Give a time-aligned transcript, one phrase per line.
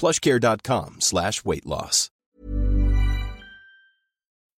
[0.00, 2.08] plushcare.com slash weight loss.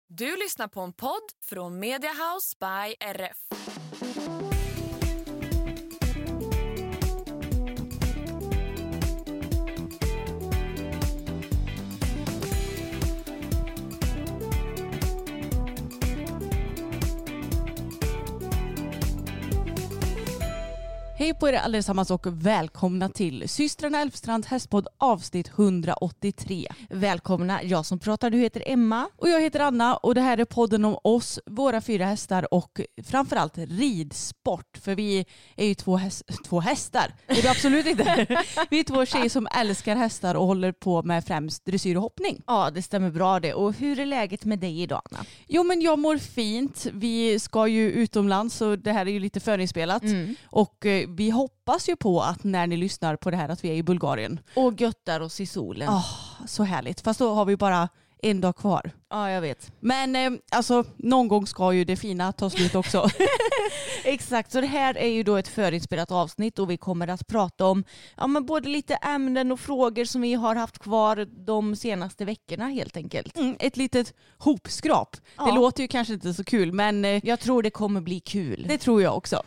[0.09, 3.38] Du lyssnar på en podd från Mediahouse by RF.
[21.16, 26.68] Hej på er allesammans och välkomna till systrarna Elfstrand hästpodd avsnitt 183.
[26.90, 29.09] Välkomna, jag som pratar du heter Emma.
[29.16, 32.80] Och jag heter Anna och det här är podden om oss, våra fyra hästar och
[33.04, 34.79] framförallt ridsport.
[34.80, 38.26] För vi är ju två, häst, två hästar, det är det absolut inte.
[38.71, 42.43] Vi är två tjejer som älskar hästar och håller på med främst dressyr och hoppning.
[42.46, 43.54] Ja det stämmer bra det.
[43.54, 45.24] Och hur är läget med dig idag Anna?
[45.49, 46.87] Jo men jag mår fint.
[46.93, 50.02] Vi ska ju utomlands så det här är ju lite förinspelat.
[50.02, 50.34] Mm.
[50.46, 53.69] Och eh, vi hoppas ju på att när ni lyssnar på det här att vi
[53.69, 54.41] är i Bulgarien.
[54.57, 55.88] Och göttar oss i solen.
[55.88, 56.07] Åh,
[56.46, 57.01] så härligt.
[57.01, 57.88] Fast då har vi bara
[58.23, 58.91] en dag kvar.
[59.11, 59.73] Ja jag vet.
[59.80, 63.09] Men eh, alltså någon gång ska ju det fina ta slut också.
[64.05, 67.67] Exakt, så det här är ju då ett förinspelat avsnitt och vi kommer att prata
[67.67, 67.84] om
[68.17, 72.69] ja, men både lite ämnen och frågor som vi har haft kvar de senaste veckorna
[72.69, 73.37] helt enkelt.
[73.37, 75.17] Mm, ett litet hopskrap.
[75.37, 75.47] Ja.
[75.47, 78.65] Det låter ju kanske inte så kul men eh, Jag tror det kommer bli kul.
[78.69, 79.43] det tror jag också.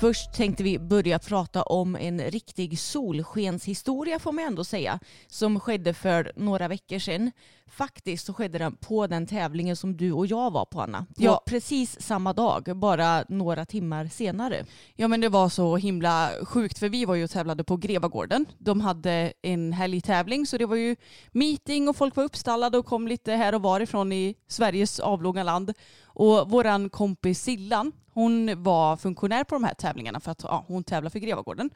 [0.00, 5.94] Först tänkte vi börja prata om en riktig solskenshistoria får man ändå säga, som skedde
[5.94, 7.30] för några veckor sedan.
[7.70, 11.00] Faktiskt så skedde den på den tävlingen som du och jag var på Anna.
[11.02, 11.42] På Ja.
[11.46, 14.66] precis samma dag, bara några timmar senare.
[14.94, 18.46] Ja men det var så himla sjukt för vi var ju och tävlade på Grevagården.
[18.58, 20.96] De hade en helgtävling så det var ju
[21.32, 25.72] meeting och folk var uppstallade och kom lite här och varifrån i Sveriges avlånga land.
[26.04, 30.84] Och våran kompis Sillan, hon var funktionär på de här tävlingarna för att ja, hon
[30.84, 31.70] tävlar för Grevagården.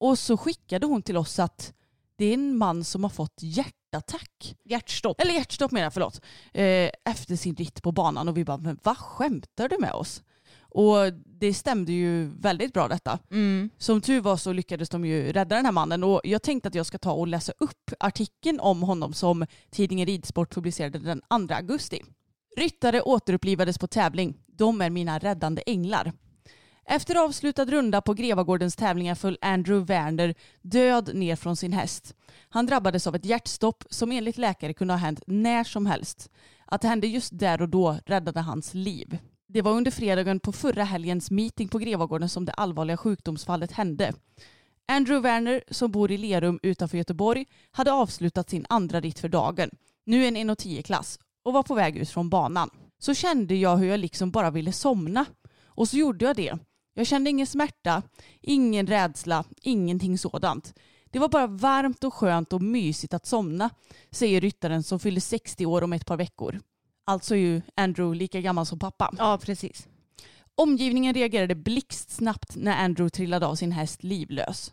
[0.00, 1.72] Och så skickade hon till oss att
[2.16, 3.42] det är en man som har fått
[3.94, 4.56] hjärtattack.
[4.64, 5.20] Hjärtstopp.
[5.20, 6.20] Eller hjärtstopp menar jag, förlåt.
[6.52, 10.22] Eh, efter sin ritt på banan och vi bara, men vad skämtar du med oss?
[10.76, 13.18] Och det stämde ju väldigt bra detta.
[13.30, 13.70] Mm.
[13.78, 16.74] Som tur var så lyckades de ju rädda den här mannen och jag tänkte att
[16.74, 21.54] jag ska ta och läsa upp artikeln om honom som tidningen Ridsport publicerade den 2
[21.54, 22.02] augusti.
[22.56, 24.34] Ryttare återupplivades på tävling.
[24.46, 26.12] De är mina räddande änglar.
[26.86, 32.14] Efter avslutad runda på Grevagårdens tävlingar föll Andrew Werner död ner från sin häst.
[32.48, 36.30] Han drabbades av ett hjärtstopp som enligt läkare kunde ha hänt när som helst.
[36.66, 39.18] Att det hände just där och då räddade hans liv.
[39.48, 44.12] Det var under fredagen på förra helgens meeting på Grevagården som det allvarliga sjukdomsfallet hände.
[44.88, 49.70] Andrew Werner, som bor i Lerum utanför Göteborg, hade avslutat sin andra ritt för dagen,
[50.06, 52.70] nu en 1,10-klass, och var på väg ut från banan.
[52.98, 55.24] Så kände jag hur jag liksom bara ville somna.
[55.66, 56.58] Och så gjorde jag det.
[56.94, 58.02] Jag kände ingen smärta,
[58.40, 60.74] ingen rädsla, ingenting sådant.
[61.10, 63.70] Det var bara varmt och skönt och mysigt att somna,
[64.10, 66.60] säger ryttaren som fyller 60 år om ett par veckor.
[67.04, 69.14] Alltså är ju Andrew lika gammal som pappa.
[69.18, 69.88] Ja, precis.
[70.54, 74.72] Omgivningen reagerade blixtsnabbt när Andrew trillade av sin häst livlös.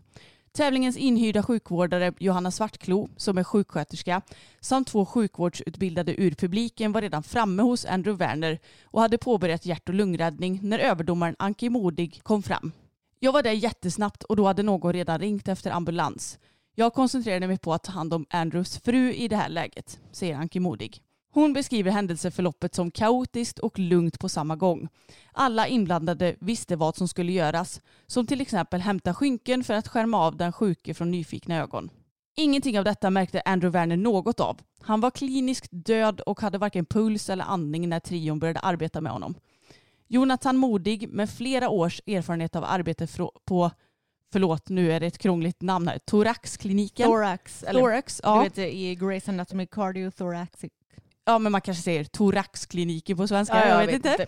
[0.54, 4.22] Tävlingens inhyrda sjukvårdare Johanna Svartklo, som är sjuksköterska,
[4.60, 9.90] samt två sjukvårdsutbildade ur publiken var redan framme hos Andrew Werner och hade påbörjat hjärt
[9.90, 12.72] och lungräddning när överdomaren Anki Modig kom fram.
[13.20, 16.40] Jag var där jättesnabbt och då hade någon redan ringt efter ambulans.
[16.76, 20.36] Jag koncentrerade mig på att ta hand om Andrews fru i det här läget, säger
[20.36, 21.02] Anki Modig.
[21.34, 24.88] Hon beskriver händelseförloppet som kaotiskt och lugnt på samma gång.
[25.32, 30.18] Alla inblandade visste vad som skulle göras, som till exempel hämta skynken för att skärma
[30.18, 31.90] av den sjuke från nyfikna ögon.
[32.36, 34.58] Ingenting av detta märkte Andrew Werner något av.
[34.82, 39.12] Han var kliniskt död och hade varken puls eller andning när trion började arbeta med
[39.12, 39.36] honom.
[40.08, 43.08] Jonathan Modig med flera års erfarenhet av arbete
[43.46, 43.72] på
[44.32, 47.08] förlåt nu är det ett krångligt namn här, thoraxkliniken.
[47.08, 47.64] Thorax.
[47.64, 48.44] Eller, Thorax, Du ja.
[48.44, 50.72] vet i Grey's Anatomy cardiothoracic.
[51.32, 54.28] Ja men man kanske säger thoraxkliniken på svenska, Ja, jag, vet, inte.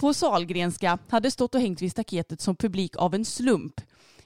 [0.00, 3.80] På Salgrenska hade stått och hängt vid staketet som publik av en slump.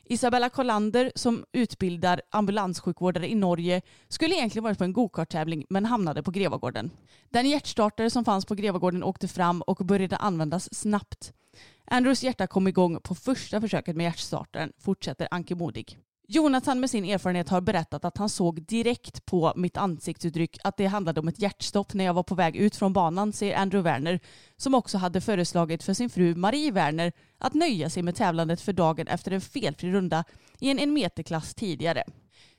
[0.09, 6.23] Isabella Kollander som utbildar ambulanssjukvårdare i Norge skulle egentligen varit på en gokarttävling men hamnade
[6.23, 6.91] på Grevagården.
[7.31, 11.33] Den hjärtstartare som fanns på Grevagården åkte fram och började användas snabbt.
[11.85, 15.99] Andrews hjärta kom igång på första försöket med hjärtstartaren, fortsätter Anke Modig.
[16.29, 20.87] Jonathan med sin erfarenhet har berättat att han såg direkt på mitt ansiktsuttryck att det
[20.87, 24.21] handlade om ett hjärtstopp när jag var på väg ut från banan, säger Andrew Werner,
[24.57, 28.73] som också hade föreslagit för sin fru Marie Werner att nöja sig med tävlandet för
[28.73, 30.25] dagen efter en felfri runda
[30.59, 32.05] i en en meterklass tidigare.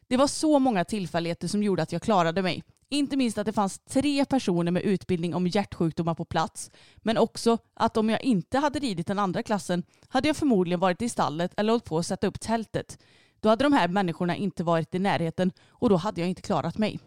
[0.07, 2.63] Det var så många tillfälligheter som gjorde att jag klarade mig.
[2.89, 7.57] Inte minst att det fanns tre personer med utbildning om hjärtsjukdomar på plats, men också
[7.73, 11.51] att om jag inte hade ridit den andra klassen hade jag förmodligen varit i stallet
[11.57, 12.97] eller hållit på att sätta upp tältet.
[13.39, 16.77] Då hade de här människorna inte varit i närheten och då hade jag inte klarat
[16.77, 16.99] mig.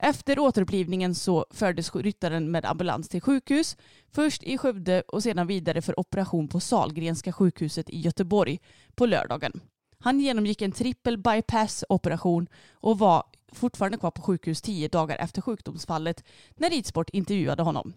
[0.00, 3.76] Efter återupplivningen så fördes ryttaren med ambulans till sjukhus,
[4.12, 8.60] först i Skövde och sedan vidare för operation på Salgrenska sjukhuset i Göteborg
[8.94, 9.60] på lördagen.
[9.98, 16.24] Han genomgick en trippel bypass-operation och var fortfarande kvar på sjukhus tio dagar efter sjukdomsfallet
[16.54, 17.92] när Ridsport intervjuade honom.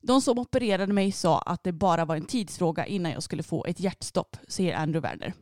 [0.00, 3.64] De som opererade mig sa att det bara var en tidsfråga innan jag skulle få
[3.64, 5.34] ett hjärtstopp, säger Andrew Werner.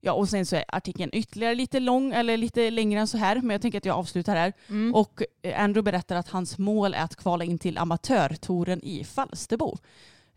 [0.00, 3.36] Ja, och sen så är artikeln ytterligare lite lång, eller lite längre än så här,
[3.36, 4.52] men jag tänker att jag avslutar här.
[4.68, 4.94] Mm.
[4.94, 9.78] Och eh, Andrew berättar att hans mål är att kvala in till amatörtouren i Falsterbo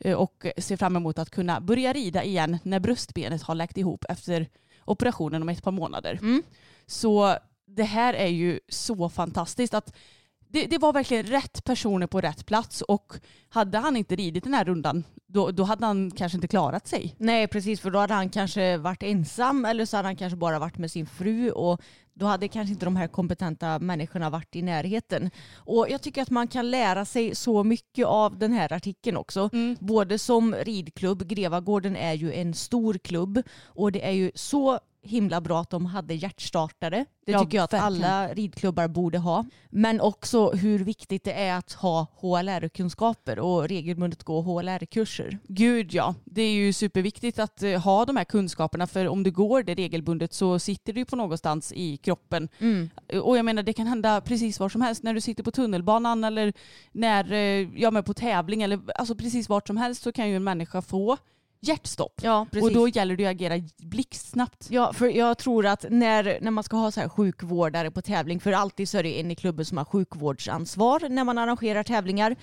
[0.03, 4.05] Eh, och ser fram emot att kunna börja rida igen när bröstbenet har läkt ihop
[4.09, 4.49] efter
[4.85, 6.19] operationen om ett par månader.
[6.21, 6.43] Mm.
[6.85, 9.93] Så det här är ju så fantastiskt att
[10.47, 13.13] det, det var verkligen rätt personer på rätt plats och
[13.49, 15.03] hade han inte ridit den här rundan
[15.33, 17.15] då, då hade han kanske inte klarat sig.
[17.17, 20.59] Nej precis för då hade han kanske varit ensam eller så hade han kanske bara
[20.59, 21.81] varit med sin fru och
[22.13, 25.31] då hade kanske inte de här kompetenta människorna varit i närheten.
[25.55, 29.49] Och jag tycker att man kan lära sig så mycket av den här artikeln också.
[29.79, 35.41] Både som ridklubb, Grevagården är ju en stor klubb och det är ju så himla
[35.41, 37.05] bra att de hade hjärtstartare.
[37.25, 38.03] Det Ja, tycker jag att verkligen.
[38.03, 39.45] alla ridklubbar borde ha.
[39.69, 45.37] Men också hur viktigt det är att ha HLR-kunskaper och regelbundet gå HLR-kurser.
[45.47, 49.31] Gud ja, det är ju superviktigt att eh, ha de här kunskaperna för om du
[49.31, 52.49] går det regelbundet så sitter du på någonstans i kroppen.
[53.23, 56.23] Och jag menar det kan hända precis var som helst när du sitter på tunnelbanan
[56.23, 56.53] eller
[56.91, 60.35] när, eh, ja men på tävling eller alltså precis vart som helst så kan ju
[60.35, 61.17] en människa få
[61.67, 62.19] hjärtstopp.
[62.23, 62.69] Ja, precis.
[62.69, 64.67] Och då gäller det att agera blixtsnabbt.
[64.69, 68.39] Ja, för jag tror att när, när man ska ha så här sjukvårdare på tävling,
[68.39, 72.35] för alltid så är det en i klubben som har sjukvårdsansvar när man arrangerar tävlingar.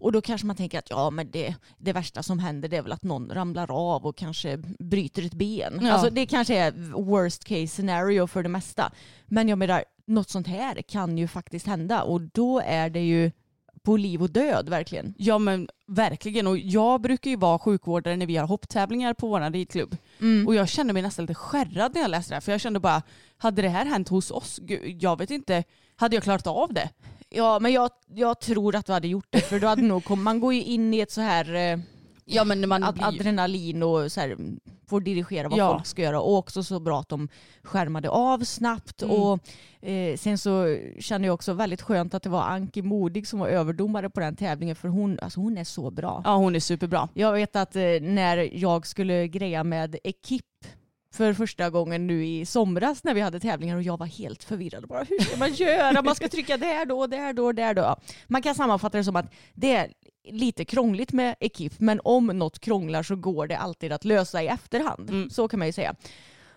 [0.00, 2.82] Och då kanske man tänker att ja, men det, det värsta som händer det är
[2.82, 5.78] väl att någon ramlar av och kanske bryter ett ben.
[5.82, 5.92] Ja.
[5.92, 6.72] Alltså det kanske är
[7.02, 8.92] worst case scenario för det mesta.
[9.26, 13.30] Men jag menar, något sånt här kan ju faktiskt hända och då är det ju
[13.82, 15.14] på liv och död verkligen.
[15.18, 19.50] Ja men verkligen och jag brukar ju vara sjukvårdare när vi har hopptävlingar på vår
[19.50, 19.96] ridklubb.
[20.46, 22.80] Och jag kände mig nästan lite skärrad när jag läste det här för jag kände
[22.80, 23.02] bara,
[23.38, 24.58] hade det här hänt hos oss?
[24.62, 25.64] Gud, jag vet inte,
[25.96, 26.88] hade jag klarat av det?
[27.28, 30.22] Ja, men jag, jag tror att du hade gjort det för då hade nog kom,
[30.22, 31.78] man går ju in i ett så här eh,
[32.34, 34.36] Ja men man ad, adrenalin och så här,
[34.88, 35.72] får dirigera vad Ja.
[35.72, 36.20] folk ska göra.
[36.20, 37.28] Och också så bra att de
[37.62, 39.02] skärmade av snabbt.
[39.02, 39.16] Mm.
[39.16, 39.38] Och
[39.88, 43.48] eh, Sen så kände jag också väldigt skönt att det var Anki Modig som var
[43.48, 44.76] överdomare på den tävlingen.
[44.76, 46.22] För hon, alltså hon är så bra.
[46.24, 47.08] Ja hon är superbra.
[47.14, 50.44] Jag vet att eh, när jag skulle greja med Ekip
[51.12, 54.88] för första gången nu i somras när vi hade tävlingar och jag var helt förvirrad.
[54.88, 56.02] Bara, hur ska man göra?
[56.02, 57.96] Man ska trycka där då, där då, där då.
[58.26, 59.92] Man kan sammanfatta det som att det är
[60.24, 64.46] lite krångligt med Ekip men om något krånglar så går det alltid att lösa i
[64.46, 65.10] efterhand.
[65.10, 65.30] Mm.
[65.30, 65.94] Så kan man ju säga.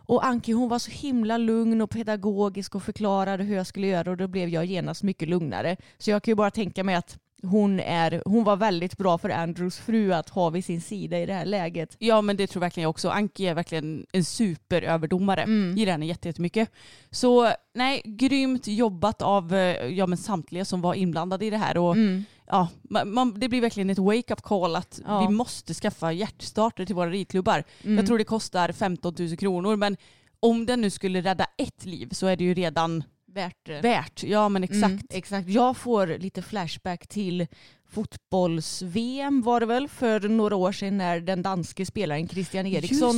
[0.05, 4.11] Och Anki hon var så himla lugn och pedagogisk och förklarade hur jag skulle göra
[4.11, 5.77] och då blev jag genast mycket lugnare.
[5.97, 9.29] Så jag kan ju bara tänka mig att hon, är, hon var väldigt bra för
[9.29, 11.95] Andrews fru att ha vid sin sida i det här läget.
[11.99, 13.09] Ja men det tror verkligen jag också.
[13.09, 15.41] Anki är verkligen en superöverdomare.
[15.43, 15.77] Mm.
[15.77, 16.71] Gillar henne jätte- jättemycket.
[17.11, 21.77] Så nej, grymt jobbat av eh, ja, men samtliga som var inblandade i det här.
[21.77, 22.23] Och, Mm.
[22.47, 25.27] ja, man, man, det blir verkligen ett wake-up call att Ja.
[25.27, 27.63] vi måste skaffa hjärtstarter till våra ridklubbar.
[27.83, 27.97] Mm.
[27.97, 29.97] Jag tror det kostar 15 000 kronor men
[30.39, 33.81] om den nu skulle rädda ett liv så är det ju redan Värt det.
[33.81, 34.23] värt.
[34.23, 34.83] Ja men exakt.
[34.83, 35.49] Mm, exakt.
[35.49, 37.47] Jag får lite flashback till
[37.89, 43.15] fotbolls-VM var det väl för några år sedan när den danske spelaren Christian Eriksson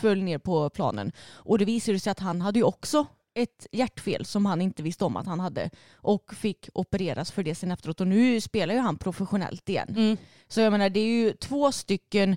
[0.00, 1.12] föll ner på planen.
[1.32, 5.04] Och det visade sig att han hade ju också ett hjärtfel som han inte visste
[5.04, 8.80] om att han hade och fick opereras för det sen efteråt och nu spelar ju
[8.80, 9.94] han professionellt igen.
[9.96, 10.16] Mm.
[10.48, 12.36] Så jag menar det är ju två stycken mm,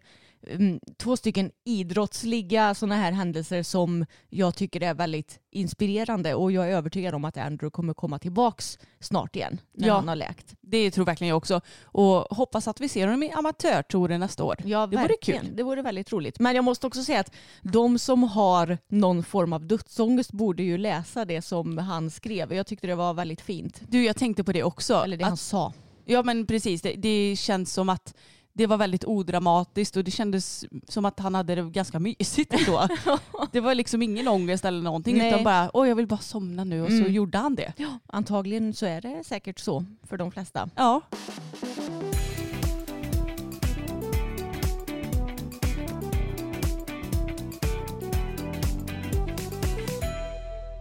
[0.98, 6.76] två stycken idrottsliga sådana här händelser som jag tycker är väldigt inspirerande och jag är
[6.76, 9.96] övertygad om att Andrew kommer komma tillbaks snart igen när Ja.
[9.96, 10.56] han har läkt.
[10.62, 11.62] Det tror verkligen jag också.
[11.84, 14.56] Och hoppas att vi ser honom i amatörtouren nästa år.
[14.66, 15.50] Ja, det vore kul.
[15.54, 16.40] Det vore väldigt roligt.
[16.40, 20.78] Men jag måste också säga att de som har någon form av dödsångest borde ju
[20.78, 22.54] läsa det som han skrev.
[22.54, 23.82] Jag tyckte det var väldigt fint.
[23.90, 24.94] Du, jag tänkte på det också.
[25.04, 25.74] Eller det att, han sa.
[26.06, 28.16] Ja men precis, det, det känns som att
[28.58, 32.88] det var väldigt odramatiskt och det kändes som att han hade det ganska mysigt ändå.
[33.52, 35.28] det var liksom ingen ångest eller någonting Nej.
[35.30, 37.12] utan bara oj jag vill bara somna nu och så Mm.
[37.14, 37.74] gjorde han det.
[37.78, 40.70] Ja, antagligen så är det säkert så för de flesta.
[40.76, 41.02] Ja.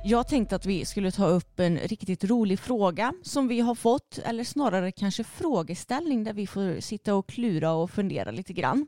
[0.07, 4.19] Jag tänkte att vi skulle ta upp en riktigt rolig fråga som vi har fått,
[4.19, 8.87] eller snarare kanske frågeställning där vi får sitta och klura och fundera lite grann.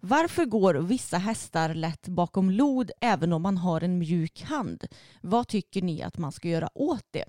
[0.00, 4.84] Varför går vissa hästar lätt bakom lod även om man har en mjuk hand?
[5.20, 7.24] Vad tycker ni att man ska göra åt det?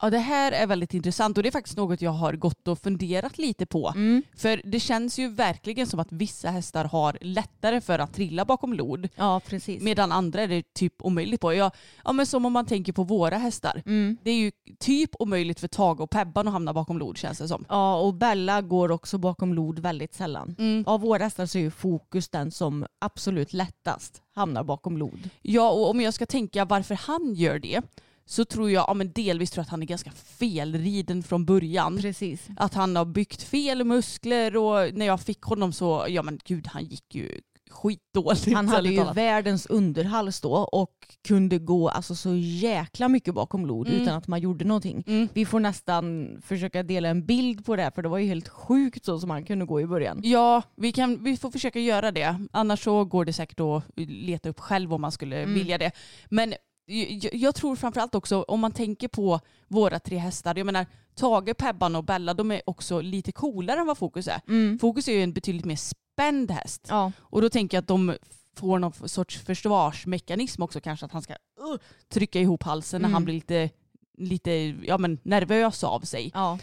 [0.00, 2.78] Ja det här är väldigt intressant och det är faktiskt något jag har gått och
[2.78, 3.94] funderat lite på.
[4.36, 8.74] För det känns ju verkligen som att vissa hästar har lättare för att trilla bakom
[8.74, 9.08] lod.
[9.16, 9.82] Ja, precis.
[9.82, 11.54] Medan andra är det typ omöjligt på.
[11.54, 11.70] Ja,
[12.04, 13.82] ja men som om man tänker på våra hästar.
[13.86, 14.16] Mm.
[14.22, 17.48] Det är ju typ omöjligt för Tage och Pebban att hamna bakom lod känns det
[17.48, 17.64] som.
[17.68, 20.56] Ja, och Bella går också bakom lod väldigt sällan.
[20.86, 25.30] Av våra hästar så är ju fokus den som absolut lättast hamnar bakom lod.
[25.42, 27.80] Ja och om jag ska tänka varför han gör det
[28.30, 31.98] så tror jag, ja men delvis tror jag att han är ganska felriden från början.
[31.98, 32.48] Precis.
[32.56, 36.66] Att han har byggt fel muskler och när jag fick honom så, ja men gud
[36.66, 38.52] han gick ju skitdåligt.
[38.54, 40.90] Han hade ju världens underhals då och
[41.28, 44.00] kunde gå alltså så jäkla mycket bakom lod Mm.
[44.02, 45.04] utan att man gjorde någonting.
[45.06, 45.28] Mm.
[45.34, 48.48] Vi får nästan försöka dela en bild på det här, för det var ju helt
[48.48, 50.20] sjukt så som han kunde gå i början.
[50.24, 52.46] Ja, vi, kan, vi får försöka göra det.
[52.52, 55.54] Annars så går det säkert att leta upp själv om man skulle Mm.
[55.54, 55.90] vilja det.
[56.28, 56.54] Men
[56.94, 60.54] jag, jag tror framförallt också om man tänker på våra tre hästar.
[60.58, 64.78] Jag menar Tage, Pebban och Bella de är också lite coolare än vad Fokus är.
[64.78, 66.86] Fokus är ju en betydligt mer spänd häst.
[66.88, 68.14] Ja, Och då tänker jag att de
[68.56, 71.06] får någon sorts försvarsmekanism också kanske.
[71.06, 71.76] Att han ska uh,
[72.08, 73.14] trycka ihop halsen när Mm.
[73.14, 73.70] han blir lite,
[74.18, 74.50] lite
[74.86, 76.58] ja, men nervös av sig ja.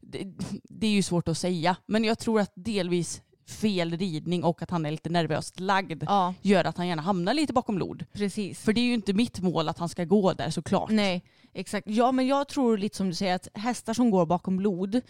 [0.00, 0.24] det,
[0.64, 1.76] det är ju svårt att säga.
[1.86, 3.22] Men jag tror att delvis
[3.52, 7.34] fel ridning och att han är lite nervöst lagd ja gör att han gärna hamnar
[7.34, 8.04] lite bakom lod.
[8.12, 8.60] precis.
[8.60, 10.90] För det är ju inte mitt mål att han ska gå där såklart.
[10.90, 11.86] Nej, exakt.
[11.88, 15.00] Ja, men jag tror lite som du säger att hästar som går bakom lod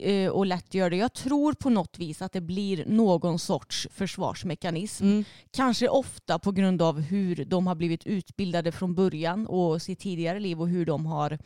[0.00, 0.96] eh, och lätt gör det.
[0.96, 5.04] Jag tror på något vis att det blir någon sorts försvarsmekanism.
[5.04, 5.24] Mm.
[5.50, 10.40] Kanske ofta på grund av hur de har blivit utbildade från början och sitt tidigare
[10.40, 11.38] liv och hur de har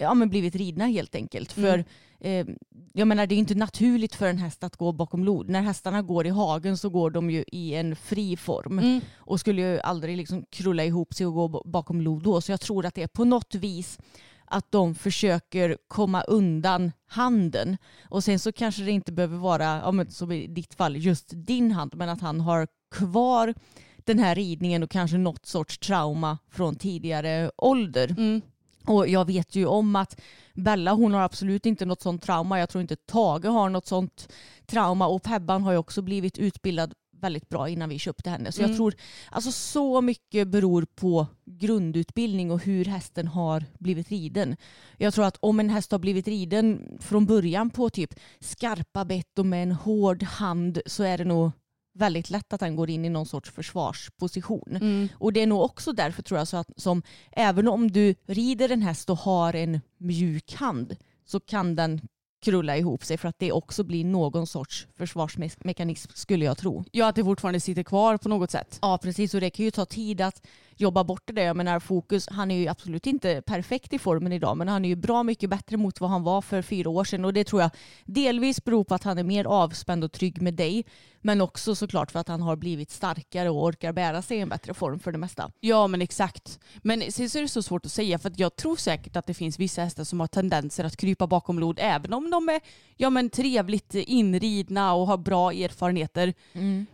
[0.00, 1.56] ja, men blivit ridna helt enkelt.
[1.56, 1.70] Mm.
[1.70, 1.84] För
[2.28, 2.46] eh,
[2.92, 5.48] jag menar, det är inte naturligt för en häst att gå bakom lod.
[5.48, 9.00] När hästarna går i hagen så går de ju i en fri form Mm.
[9.16, 12.40] och skulle ju aldrig liksom krulla ihop sig och gå bakom lod då.
[12.40, 13.98] Så jag tror att det är på något vis
[14.44, 17.76] att de försöker komma undan handen.
[18.08, 21.30] Och sen så kanske det inte behöver vara, ja, men som i ditt fall, just
[21.32, 23.54] din hand, men att han har kvar
[23.96, 28.10] den här ridningen och kanske något sorts trauma från tidigare ålder.
[28.18, 28.40] Mm.
[28.86, 30.20] Och jag vet ju om att
[30.54, 32.58] Bella hon har absolut inte något sånt trauma.
[32.58, 34.32] Jag tror inte Tage har något sånt
[34.66, 38.52] trauma och Pebban har ju också blivit utbildad väldigt bra innan vi köpte henne.
[38.52, 38.76] Så jag Mm.
[38.76, 38.94] tror
[39.30, 44.56] alltså så mycket beror på grundutbildning och hur hästen har blivit riden.
[44.96, 49.38] Jag tror att om en häst har blivit riden från början på typ skarpa bett
[49.38, 51.50] och med en hård hand så är det nog
[51.92, 54.76] väldigt lätt att den går in i någon sorts försvarsposition.
[54.76, 55.08] Mm.
[55.14, 58.72] Och det är nog också därför tror jag så att som även om du rider
[58.72, 62.00] en häst och har en mjuk hand så kan den
[62.42, 66.84] krulla ihop sig för att det också blir någon sorts försvarsmekanism skulle jag tro.
[66.92, 68.78] Ja, att det fortfarande sitter kvar på något sätt.
[68.82, 70.46] Ja precis och det kan ju ta tid att
[70.80, 71.42] jobba bort det.
[71.42, 74.88] Jag menar Fokus, han är ju absolut inte perfekt i formen idag men han är
[74.88, 77.62] ju bra mycket bättre mot vad han var för fyra år sedan och det tror
[77.62, 77.70] jag
[78.04, 80.84] delvis beror på att han är mer avspänd och trygg med dig
[81.22, 84.48] men också såklart för att han har blivit starkare och orkar bära sig i en
[84.48, 85.50] bättre form för det mesta.
[85.60, 86.60] Ja men exakt.
[86.82, 89.26] Men sen så är det så svårt att säga för att jag tror säkert att
[89.26, 92.60] det finns vissa hästar som har tendenser att krypa bakom lod även om de är
[92.96, 96.34] ja, men trevligt inridna och har bra erfarenheter.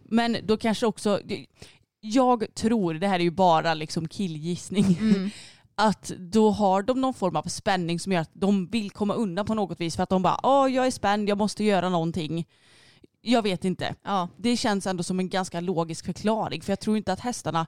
[0.03, 1.21] Men då kanske också,
[2.13, 4.99] jag tror, det här är ju bara liksom killgissning,
[5.75, 9.47] att då har de någon form av spänning som gör att de vill komma undan
[9.47, 12.47] på något vis för att de bara åh jag är spänd, jag måste göra någonting.
[13.21, 13.95] Jag vet inte.
[14.03, 14.29] Ja.
[14.37, 17.67] Det känns ändå som en ganska logisk förklaring för jag tror inte att hästarna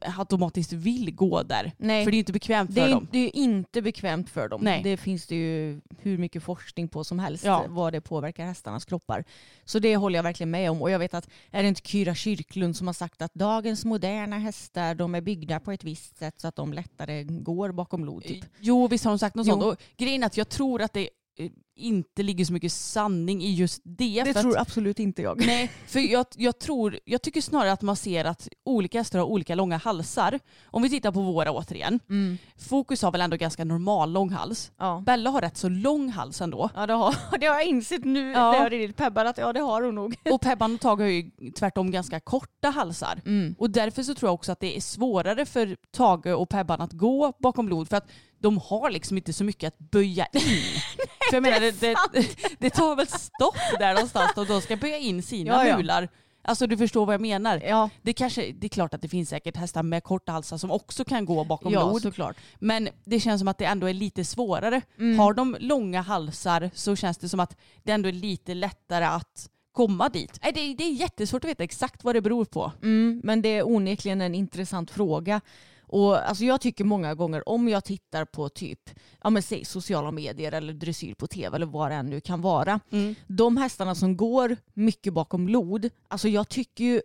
[0.00, 1.72] automatiskt vill gå där.
[1.78, 2.04] Nej.
[2.04, 3.08] För det är inte bekvämt Det för är, dem.
[3.12, 4.60] det är inte bekvämt för dem.
[4.64, 4.82] Nej.
[4.82, 7.64] Det finns det ju hur mycket forskning på som helst Ja.
[7.68, 9.24] vad det påverkar hästarnas kroppar.
[9.64, 10.82] Så det håller jag verkligen med om.
[10.82, 14.38] Och jag vet att är det inte Kyra Kyrklund som har sagt att dagens moderna
[14.38, 18.22] hästar de är byggda på ett visst sätt så att de lättare går bakom lod.
[18.24, 18.44] Typ.
[18.60, 19.52] Jo, visst har hon sagt något Jo.
[19.52, 19.64] sånt.
[19.64, 21.08] Och grejen är att jag tror att det
[21.38, 24.22] eh, inte ligger så mycket sanning i just det.
[24.24, 25.46] Det för tror att, absolut inte jag.
[25.46, 29.26] Nej, för jag, jag, tror, jag tycker snarare att man ser att olika hästar har
[29.26, 30.40] olika långa halsar.
[30.66, 32.00] Om vi tittar på våra återigen.
[32.08, 32.38] Mm.
[32.56, 34.72] Fokus har väl ändå ganska normal lång hals.
[34.78, 35.02] Ja.
[35.06, 36.70] Bella har rätt så lång hals ändå.
[36.74, 38.52] Ja det har, det har jag insett nu Ja.
[38.52, 40.16] när jag ridit Pebbar att ja det har hon nog.
[40.30, 43.20] Och Pebban och Tage har ju tvärtom ganska korta halsar.
[43.26, 43.54] Mm.
[43.58, 46.92] Och därför så tror jag också att det är svårare för Tage och Pebban att
[46.92, 50.40] gå bakom lod för att de har liksom inte så mycket att böja in.
[51.30, 52.28] för jag menar det, det,
[52.58, 55.76] det tar väl stopp där någonstans och de ska böja in sina Ja, ja.
[55.76, 56.08] mular.
[56.46, 57.62] Alltså du förstår vad jag menar.
[57.66, 60.70] Ja, Det, kanske, det är klart att det finns säkert hästar med korta halsar som
[60.70, 62.02] också kan gå bakom ja lod.
[62.02, 62.36] såklart.
[62.58, 64.80] Men det känns som att det ändå är lite svårare.
[64.98, 65.18] Mm.
[65.18, 69.48] Har de långa halsar så känns det som att det ändå är lite lättare att
[69.72, 70.38] komma dit.
[70.42, 72.72] Nej, det, det är jättesvårt att veta exakt vad det beror på.
[72.82, 75.40] Mm, men det är onekligen en intressant fråga.
[75.86, 78.90] Och alltså jag tycker många gånger om jag tittar på typ
[79.22, 82.40] ja men säg sociala medier eller dressyr på tv eller vad det än nu kan
[82.40, 82.80] vara.
[83.26, 87.00] De hästarna som går mycket bakom lod, alltså jag tycker ju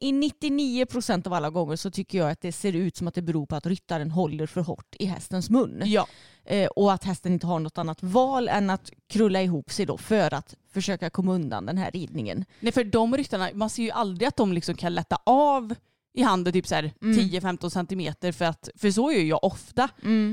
[0.00, 3.14] i 99 procent av alla gånger så tycker jag att det ser ut som att
[3.14, 5.82] det beror på att ryttaren håller för hårt i hästens mun.
[5.84, 6.06] Ja.
[6.44, 9.98] Eh, och att hästen inte har något annat val än att krulla ihop sig då
[9.98, 12.44] för att försöka komma undan den här ridningen.
[12.60, 15.74] Nej, för de ryttarna, man ser ju aldrig att de liksom kan lätta av
[16.14, 17.18] i handen typ så här Mm.
[17.18, 19.88] 10-15 centimeter för att, för så gör jag ofta.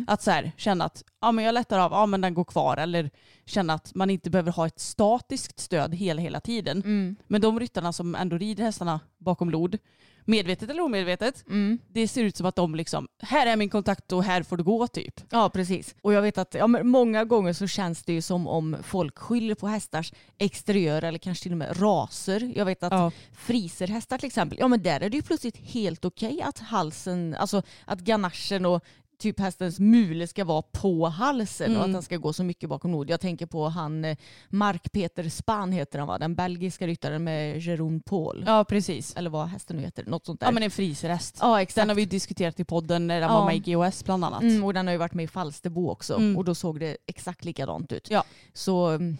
[0.07, 2.77] Att så här, känna att ja, men jag lättar av, ja men den går kvar.
[2.77, 3.09] Eller
[3.45, 6.77] känna att man inte behöver ha ett statiskt stöd hela, hela tiden.
[6.77, 7.15] Mm.
[7.27, 9.77] Men de ryttarna som ändå rider hästarna bakom lod,
[10.25, 11.79] medvetet eller omedvetet, Mm.
[11.87, 14.63] det ser ut som att de liksom, här är min kontakt och här får du
[14.63, 15.21] gå typ.
[15.29, 15.95] Ja, precis.
[16.01, 19.17] Och jag vet att ja, men många gånger så känns det ju som om folk
[19.19, 22.51] skyller på hästars exteriör eller kanske till och med raser.
[22.55, 23.11] Jag vet att Ja.
[23.33, 27.61] friserhästar till exempel, ja men där är det ju plötsligt helt okej att halsen, alltså
[27.85, 28.83] att ganachen och
[29.21, 31.93] typ hästens mule ska vara på halsen och att Mm.
[31.93, 33.09] den ska gå så mycket bakom nod.
[33.09, 34.17] Jag tänker på han eh,
[34.49, 36.17] Mark-Peter Span heter han va?
[36.17, 38.43] Den belgiska ryttaren med Jerome Paul.
[38.47, 39.15] Ja precis.
[39.15, 40.47] Eller vad hästen nu heter, något sånt där.
[40.47, 41.37] Ja men en friserhäst.
[41.41, 41.75] ja exakt.
[41.75, 43.39] Den har vi diskuterat i podden när den Ja.
[43.39, 44.41] var med i GOS bland annat.
[44.41, 46.37] Mm, och den har ju varit med i Falsterbo också Mm.
[46.37, 48.07] och då såg det exakt likadant ut.
[48.11, 48.23] Ja.
[48.53, 49.17] Så mm,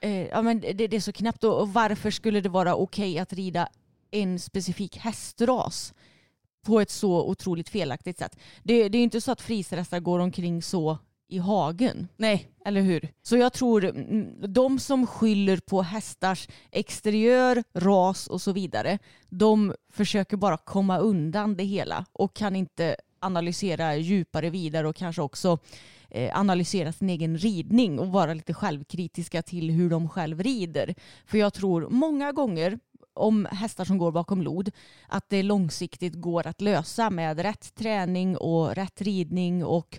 [0.00, 1.44] eh, ja, men det, det är så knäppt.
[1.44, 3.68] Och varför skulle det vara okej att rida
[4.10, 5.94] en specifik hästras
[6.64, 8.38] på ett så otroligt felaktigt sätt?
[8.62, 10.98] Det, det är ju inte så att friserhästar går omkring så
[11.28, 12.08] i hagen.
[12.16, 13.08] Nej, eller hur?
[13.22, 18.98] Så jag tror mm, de som skyller på hästars exteriör, ras och så vidare,
[19.28, 25.22] de försöker bara komma undan det hela och kan inte analysera djupare vidare och kanske
[25.22, 25.58] också
[26.10, 30.94] eh, analysera sin egen ridning och vara lite självkritiska till hur de själv rider.
[31.26, 32.78] För jag tror många gånger
[33.14, 34.70] om hästar som går bakom lod
[35.08, 39.98] att det långsiktigt går att lösa med rätt träning och rätt ridning och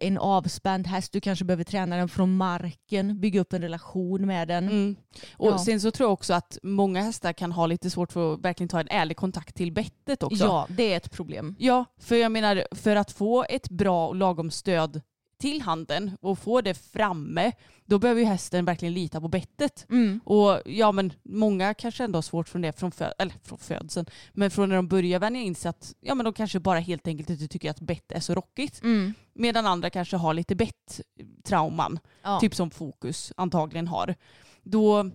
[0.00, 1.12] en avspänd häst.
[1.12, 4.64] Du kanske behöver träna den från marken, bygga upp en relation med den.
[4.68, 4.96] Mm.
[5.36, 5.58] Och Ja.
[5.58, 8.68] sen så tror jag också att många hästar kan ha lite svårt för att verkligen
[8.68, 10.44] ta en ärlig kontakt till bettet också.
[10.44, 11.56] Ja, det är ett problem.
[11.58, 15.00] Ja, för jag menar för att få ett bra och lagom stöd
[15.38, 17.52] till handen och få det framme,
[17.84, 19.86] då behöver ju hästen verkligen lita på bettet.
[19.90, 20.20] Mm.
[20.24, 24.06] Och ja men många kanske ändå har svårt från det från, fö- eller från födseln,
[24.32, 27.06] men från när de börjar vänja in sig att ja men de kanske bara helt
[27.06, 28.82] enkelt inte tycker att bett är så rockigt.
[28.82, 29.14] Mm.
[29.34, 32.40] Medan andra kanske har lite bett-trauman, Ja.
[32.40, 34.14] typ som Fokus antagligen har.
[34.62, 35.10] Då,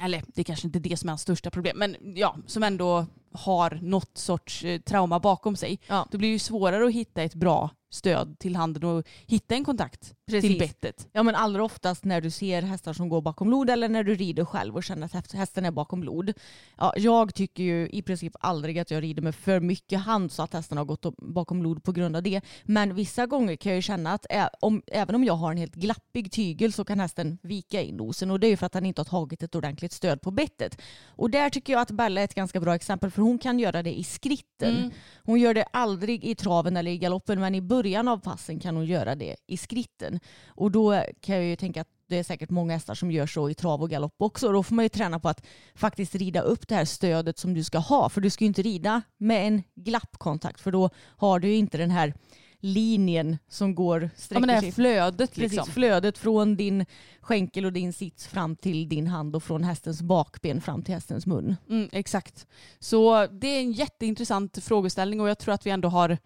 [0.00, 2.62] eller det är kanske inte är det som är hans största problem, men ja, som
[2.62, 5.78] ändå har något sorts eh, trauma bakom sig.
[5.86, 6.06] Ja.
[6.10, 9.64] Då blir det ju svårare att hitta ett bra stöd till handen och hitta en
[9.64, 10.58] kontakt till Precis.
[10.58, 11.08] bettet.
[11.12, 14.14] Ja men allra oftast när du ser hästar som går bakom lod eller när du
[14.14, 16.32] rider själv och känner att häst- hästen är bakom lod.
[16.78, 20.42] Ja, jag tycker ju i princip aldrig att jag rider med för mycket hand så
[20.42, 22.40] att hästen har gått bakom lod på grund av det.
[22.64, 24.26] Men vissa gånger kan jag ju känna att
[24.60, 28.30] om, även om jag har en helt glappig tygel så kan hästen vika in nosen
[28.30, 30.80] och det är ju för att han inte har tagit ett ordentligt stöd på bettet.
[31.06, 33.82] Och där tycker jag att Bella är ett ganska bra exempel för hon kan göra
[33.82, 34.76] det i skritten.
[34.76, 34.90] Mm.
[35.24, 38.76] Hon gör det aldrig i traven eller i galoppen men i början av passen kan
[38.76, 40.20] hon göra det i skritten.
[40.46, 43.50] Och då kan jag ju tänka att det är säkert många hästar som gör så
[43.50, 44.46] i trav och galopp också.
[44.46, 47.54] Och då får man ju träna på att faktiskt rida upp det här stödet som
[47.54, 48.08] du ska ha.
[48.08, 51.78] För du ska ju inte rida med en glappkontakt för då har du ju inte
[51.78, 52.14] den här
[52.62, 55.58] linjen som går, Ja men det här flödet liksom.
[55.58, 56.86] Precis, flödet från din
[57.20, 61.26] skänkel och din sits fram till din hand och från hästens bakben fram till hästens
[61.26, 61.56] mun.
[61.68, 62.46] Mm, exakt.
[62.78, 66.18] Så det är en jätteintressant frågeställning och jag tror att vi ändå har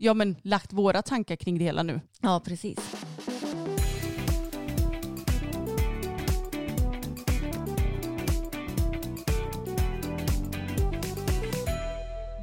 [0.00, 2.00] ja, men, lagt våra tankar kring det hela nu.
[2.20, 2.78] Ja, precis.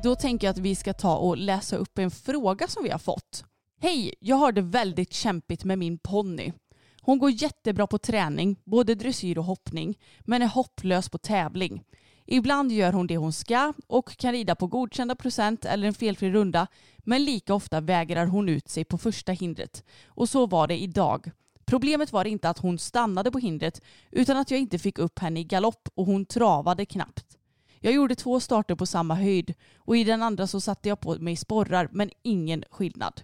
[0.07, 2.99] Då tänker jag att vi ska ta och läsa upp en fråga som vi har
[2.99, 3.43] fått.
[3.79, 6.53] Hej, jag har det väldigt kämpigt med min ponny.
[7.01, 11.83] Hon går jättebra på träning, både dressyr och hoppning, men är hopplös på tävling.
[12.25, 16.31] Ibland gör hon det hon ska och kan rida på godkända procent eller en felfri
[16.31, 16.67] runda,
[16.97, 19.83] men lika ofta vägrar hon ut sig på första hindret.
[20.05, 21.31] Och så var det idag.
[21.65, 25.39] Problemet var inte att hon stannade på hindret, utan att jag inte fick upp henne
[25.39, 27.36] i galopp och hon travade knappt.
[27.79, 31.15] Jag gjorde två starter på samma höjd och i den andra så satte jag på
[31.15, 33.21] mig sporrar, men ingen skillnad.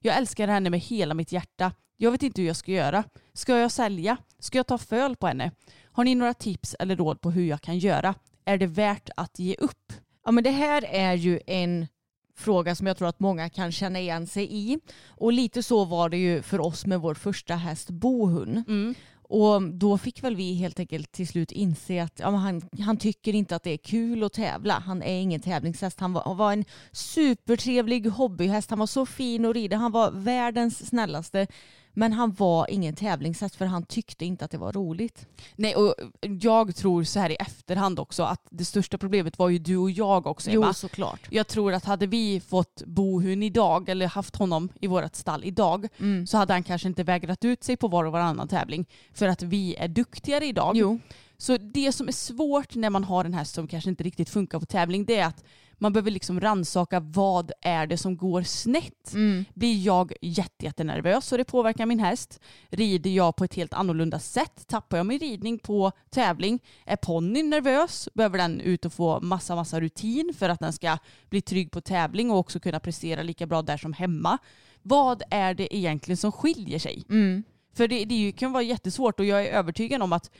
[0.00, 1.72] Jag älskar henne med hela mitt hjärta.
[1.96, 3.04] Jag vet inte hur jag ska göra.
[3.32, 4.16] Ska jag sälja?
[4.38, 5.50] Ska jag ta föl på henne?
[5.84, 8.14] Har ni några tips eller råd på hur jag kan göra?
[8.44, 9.92] Är det värt att ge upp?
[10.24, 11.86] Ja men det här är ju en
[12.36, 14.78] fråga som jag tror att många kan känna igen sig i.
[15.06, 18.64] Och lite så var det ju för oss med vår första häst Bohun.
[18.68, 18.94] Mm.
[19.30, 23.34] Och då fick väl vi helt enkelt till slut inse att ja, han, han tycker
[23.34, 24.78] inte att det är kul att tävla.
[24.86, 26.00] Han är ingen tävlingshäst.
[26.00, 28.70] Han var, han var en supertrevlig hobbyhäst.
[28.70, 29.76] Han var så fin att rida.
[29.76, 31.46] Han var världens snällaste.
[31.92, 35.26] Men han var ingen tävlingshäst för han tyckte inte att det var roligt.
[35.56, 35.94] Nej, och
[36.40, 39.90] jag tror så här i efterhand också att det största problemet var ju du och
[39.90, 40.66] jag också Emma.
[40.66, 41.20] Jo, såklart.
[41.30, 45.88] Jag tror att hade vi fått Bohun idag eller haft honom i vårt stall idag
[45.98, 46.26] Mm.
[46.26, 49.42] så hade han kanske inte vägrat ut sig på var och varannan tävling för att
[49.42, 50.76] vi är duktigare idag.
[50.76, 50.98] Jo.
[51.36, 54.60] Så det som är svårt när man har en häst som kanske inte riktigt funkar
[54.60, 55.44] på tävling det är att
[55.80, 59.12] man behöver liksom ransaka vad är det som går snett.
[59.14, 59.44] Mm.
[59.54, 62.40] Blir jag jätte, jättenervös och det påverkar min häst?
[62.68, 64.66] Rider jag på ett helt annorlunda sätt?
[64.66, 66.60] Tappar jag min ridning på tävling?
[66.84, 68.08] Är ponnyn nervös?
[68.14, 70.98] Behöver den ut och få massa, massa rutin för att den ska
[71.30, 74.38] bli trygg på tävling och också kunna prestera lika bra där som hemma?
[74.82, 77.04] Vad är det egentligen som skiljer sig?
[77.08, 77.42] Mm.
[77.74, 80.30] För det, det kan vara jättesvårt och jag är övertygad om att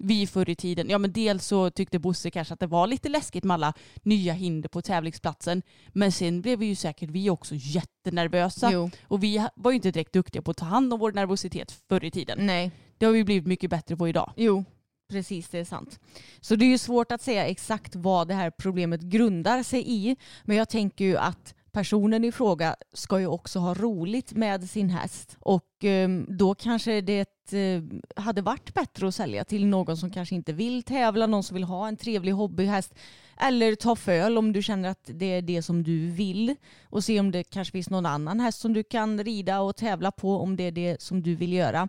[0.00, 3.08] vi förr i tiden, ja men dels så tyckte Bosse kanske att det var lite
[3.08, 5.62] läskigt med alla nya hinder på tävlingsplatsen.
[5.88, 8.72] Men sen blev vi ju säkert vi också jättenervösa.
[8.72, 8.90] Jo.
[9.08, 12.04] Och vi var ju inte direkt duktiga på att ta hand om vår nervositet förr
[12.04, 12.46] i tiden.
[12.46, 12.70] Nej.
[12.98, 14.32] Det har vi blivit mycket bättre på idag.
[14.36, 14.64] Jo,
[15.10, 16.00] precis det är sant.
[16.40, 20.16] Så det är ju svårt att säga exakt vad det här problemet grundar sig i.
[20.44, 24.90] Men jag tänker ju att personen i fråga ska ju också ha roligt med sin
[24.90, 25.36] häst.
[25.40, 27.82] Och ehm, då kanske det eh,
[28.16, 31.64] hade varit bättre att sälja till någon som kanske inte vill tävla, någon som vill
[31.64, 32.94] ha en trevlig hobbyhäst.
[33.40, 36.56] Eller ta föl om du känner att det är det som du vill.
[36.84, 40.10] Och se om det kanske finns någon annan häst som du kan rida och tävla
[40.10, 41.88] på om det är det som du vill göra.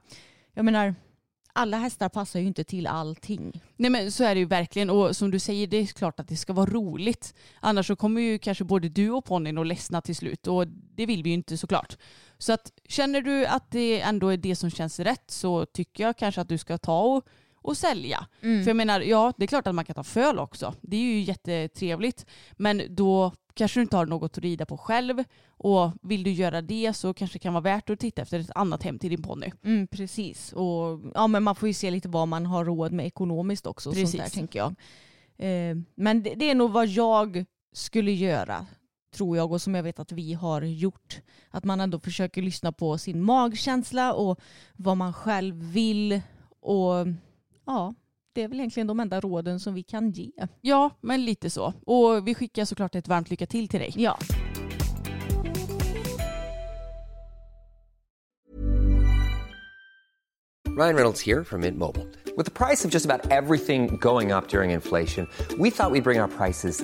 [0.54, 0.96] Jag menar,
[1.54, 3.62] alla hästar passar ju inte till allting.
[3.76, 6.28] Nej men så är det ju verkligen och som du säger det är klart att
[6.28, 7.34] det ska vara roligt.
[7.60, 11.06] Annars så kommer ju kanske både du och ponnyn att ledsna till slut och det
[11.06, 11.98] vill vi ju inte såklart.
[12.38, 16.18] Så att känner du att det ändå är det som känns rätt så tycker jag
[16.18, 18.28] kanske att du ska ta och, och sälja.
[18.64, 20.74] För jag menar, ja det är klart att man kan ta föl också.
[20.82, 22.26] Det är ju jättetrevligt.
[22.52, 26.62] Men då kanske du inte har något att rida på själv och vill du göra
[26.62, 29.22] det så kanske det kan vara värt att titta efter ett annat hem till din
[29.22, 29.52] ponny.
[29.64, 30.54] Mm, precis.
[30.54, 33.90] Och, ja, men man får ju se lite vad man har råd med ekonomiskt också.
[33.90, 34.34] och Sånt där, Precis.
[34.34, 34.76] tänker jag.
[35.38, 38.66] Eh, men det, det är nog vad jag skulle göra,
[39.16, 41.22] tror jag, och som jag vet att vi har gjort.
[41.50, 44.40] Att man ändå försöker lyssna på sin magkänsla och
[44.74, 46.22] vad man själv vill.
[46.60, 47.08] Och
[47.66, 47.94] ja,
[48.34, 50.32] det är väl egentligen de enda råden som vi kan ge.
[50.62, 51.74] Ja, men lite så.
[51.86, 53.94] Och vi skickar såklart ett varmt lycka till till dig.
[53.96, 54.18] Ja.
[60.78, 62.08] Ryan Reynolds here from Mint Mobile.
[62.38, 65.28] With the price of just about everything going up during inflation,
[65.60, 66.84] we thought we'd bring our prices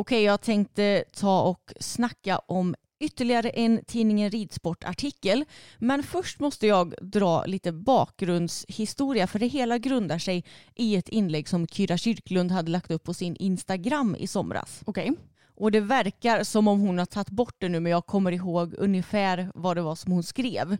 [0.00, 5.44] Okej, jag tänkte ta och snacka om ytterligare en tidningen Ridsport-artikel.
[5.78, 11.48] Men först måste jag dra lite bakgrundshistoria för det hela grundar sig i ett inlägg
[11.48, 14.82] som Kyra Kyrklund hade lagt upp på sin Instagram i somras.
[14.86, 15.12] Okej.
[15.54, 18.74] Och det verkar som om hon har tagit bort det nu men jag kommer ihåg
[18.78, 20.76] ungefär vad det var som hon skrev.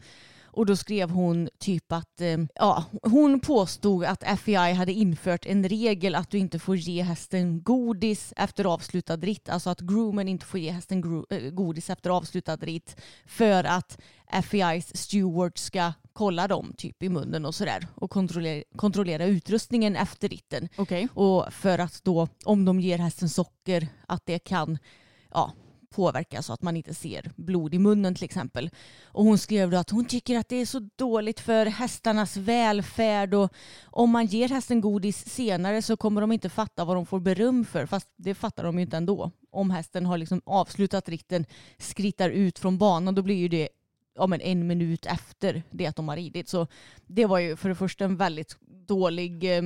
[0.59, 5.69] Och då skrev hon typ att eh, ja, hon påstod att FEI hade infört en
[5.69, 9.49] regel att du inte får ge hästen godis efter avslutad ritt.
[9.49, 13.99] Alltså att groomen inte får ge hästen eh, godis efter avslutad ritt för att
[14.43, 20.29] FEIs steward ska kolla dem typ i munnen och sådär och kontrollera, kontrollera utrustningen efter
[20.29, 20.69] ritten.
[20.77, 21.09] Okej.
[21.15, 24.79] Och för att då, om de ger hästen socker, att det kan
[25.31, 25.53] ja,
[25.91, 28.71] påverka så att man inte ser blod i munnen till exempel.
[29.05, 33.35] Och hon skrev då att hon tycker att det är så dåligt för hästarnas välfärd
[33.35, 33.53] och
[33.85, 37.65] om man ger hästen godis senare så kommer de inte fatta vad de får beröm
[37.65, 37.87] för.
[37.87, 39.31] Fast det fattar de ju inte ändå.
[39.51, 41.45] Om hästen har liksom avslutat ritten,
[41.79, 43.69] skrittar ut från banan, då blir ju det
[44.15, 46.49] ja, men en minut efter det att de har ridit.
[46.49, 46.67] Så
[47.07, 49.63] det var ju för det första en väldigt dålig eh,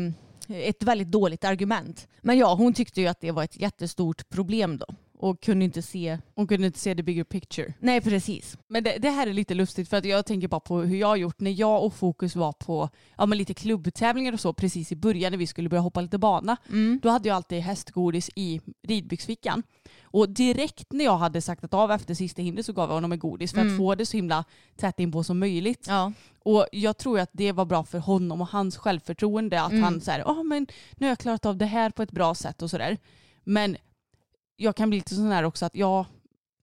[0.48, 2.08] ett väldigt dåligt argument.
[2.20, 4.86] Men ja, hon tyckte ju att det var ett jättestort problem då
[5.22, 6.18] och kunde inte se.
[6.34, 7.74] Hon kunde inte se the bigger picture.
[7.78, 8.56] Nej, precis.
[8.68, 11.06] Men det, det här är lite lustigt för att jag tänker bara på hur jag
[11.06, 14.92] har gjort när jag och Fokus var på ja, men lite klubbtävlingar och så precis
[14.92, 16.56] i början när vi skulle börja hoppa lite bana.
[17.02, 19.62] Då hade jag alltid hästgodis i ridbyxfickan.
[20.02, 23.18] Och direkt när jag hade saktat av efter sista hindret så gav jag honom en
[23.18, 24.44] godis för att få det så himla
[24.76, 25.86] tätt in på som möjligt.
[25.88, 26.12] Ja.
[26.38, 30.18] Och jag tror att det var bra för honom och hans självförtroende att han säger,
[30.18, 32.98] ja men nu har jag klarat av det här på ett bra sätt och sådär.
[33.44, 33.76] Men
[34.56, 36.06] jag kan bli lite sån här också att ja,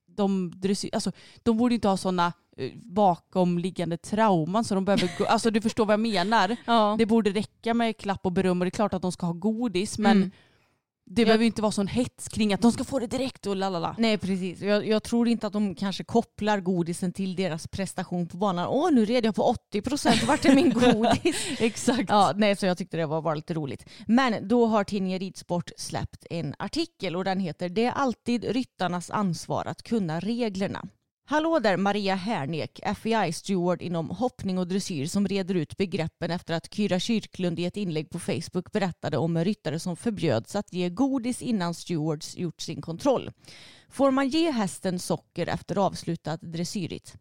[0.06, 0.52] de,
[0.92, 5.60] alltså, de borde inte ha sådana eh, bakomliggande trauman så de behöver gå, alltså du
[5.60, 6.56] förstår vad jag menar.
[6.66, 6.94] Ja.
[6.98, 9.32] Det borde räcka med klapp och beröm och det är klart att de ska ha
[9.32, 10.30] godis men Mm.
[11.12, 13.56] Det behöver ju inte vara sån hets kring att de ska få det direkt och
[13.56, 13.94] lalala.
[13.98, 14.60] Nej precis.
[14.60, 18.66] Jag, jag tror inte att de kanske kopplar godisen till deras prestation på banan.
[18.68, 21.60] Åh nu red jag på 80 procent, vart är min godis?
[21.60, 22.04] Exakt.
[22.08, 23.86] Ja, nej, så jag tyckte det var, var lite roligt.
[24.06, 29.10] Men då har tidningen Ridsport släppt en artikel och den heter Det är alltid ryttarnas
[29.10, 30.88] ansvar att kunna reglerna.
[31.30, 36.54] Hallå där Maria Härnek, FEI steward inom hoppning och dressyr som reder ut begreppen efter
[36.54, 40.72] att Kyra Kyrklund i ett inlägg på Facebook berättade om en ryttare som förbjöds att
[40.72, 43.30] ge godis innan stewards gjort sin kontroll.
[43.88, 47.14] Får man ge hästen socker efter avslutad dressyrritt?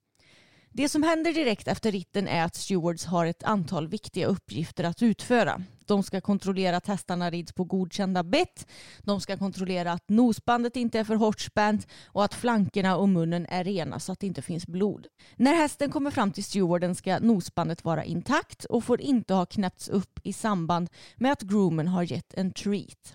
[0.69, 5.01] Det som händer direkt efter ritten är att stewards har ett antal viktiga uppgifter att
[5.01, 5.61] utföra.
[5.89, 8.67] De ska kontrollera att hästarna rids på godkända bett.
[8.99, 13.45] De ska kontrollera att nosbandet inte är för hårt spänt och att flankerna och munnen
[13.49, 15.07] är rena så att det inte finns blod.
[15.35, 19.89] När hästen kommer fram till stewarden ska nosbandet vara intakt och får inte ha knäppts
[19.89, 23.13] upp i samband med att groomen har gett en treat.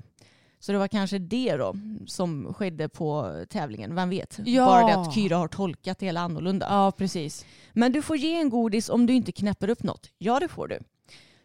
[0.58, 1.74] Så det var kanske det då
[2.06, 4.38] som skedde på tävlingen, vem vet?
[4.44, 4.66] Ja.
[4.66, 6.66] Bara det att Kyra har tolkat det hela annorlunda.
[6.70, 7.44] Ja precis.
[7.72, 10.10] Men du får ge en godis om du inte knäpper upp något.
[10.18, 10.78] Ja, det får du.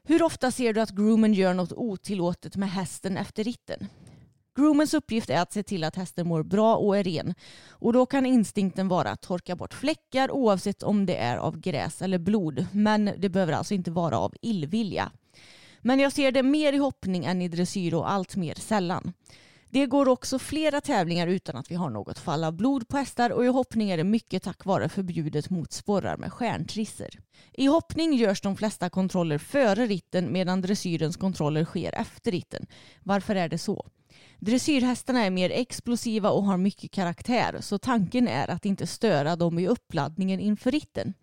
[0.10, 3.88] Hur ofta ser du att groomen gör något otillåtet med hästen efter ritten?
[4.56, 7.36] Groomens uppgift är att se till att hästen mår bra och är ren.
[7.70, 12.02] Och då kan instinkten vara att torka bort fläckar oavsett om det är av gräs
[12.02, 12.66] eller blod.
[12.72, 15.12] Men det behöver alltså inte vara av illvilja.
[15.82, 19.14] Men jag ser det mer i hoppning än i dressyr och allt mer sällan.
[19.72, 23.30] Det går också flera tävlingar utan att vi har något fall av blod på hästar
[23.30, 27.20] och i hoppning är det mycket tack vare förbjudet mot sporrar med stjärntrisser.
[27.54, 32.66] I hoppning görs de flesta kontroller före ritten medan dressyrens kontroller sker efter ritten.
[33.04, 33.86] Varför är det så?
[34.40, 39.60] Dressyrhästarna är mer explosiva och har mycket karaktär så tanken är att inte störa dem
[39.60, 41.14] i uppladdningen inför ritten.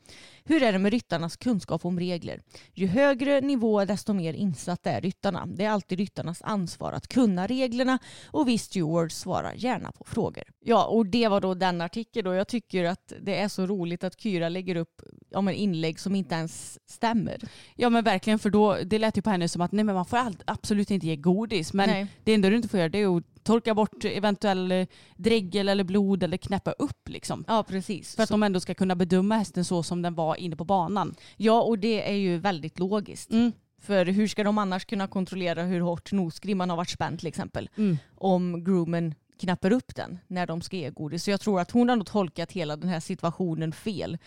[0.49, 2.43] Hur är det med ryttarnas kunskap om regler?
[2.75, 5.47] Ju högre nivå desto mer insatta är ryttarna.
[5.47, 10.45] Det är alltid ryttarnas ansvar att kunna reglerna och vi stewards svarar gärna på frågor.
[10.61, 14.05] Ja, och det var då den artikeln och jag tycker att det är så roligt
[14.05, 17.41] att Kyra lägger upp ja, men inlägg som inte ens stämmer.
[17.77, 20.07] Ja men verkligen för då, det lät ju på henne som att nej men man
[20.07, 21.73] får all, absolut inte ge godis.
[21.73, 22.07] Men Nej.
[22.25, 25.85] det enda du inte får göra det är att torka bort eventuell eh, dregel eller
[25.85, 27.45] blod eller knäppa upp liksom.
[27.49, 28.17] Ja, precis.
[28.17, 31.15] För att de ändå ska kunna bedöma hästen så som den var inne på banan.
[31.37, 33.31] Ja, och det är ju väldigt logiskt.
[33.31, 33.53] Mm.
[33.81, 37.71] För hur ska de annars kunna kontrollera hur hårt nosgrimman har varit spänd till exempel?
[37.77, 37.99] Mm.
[38.15, 41.25] Om groomen knappar upp den när de ska ge godis.
[41.25, 44.19] Så jag tror att hon har nog tolkat hela den här situationen fel.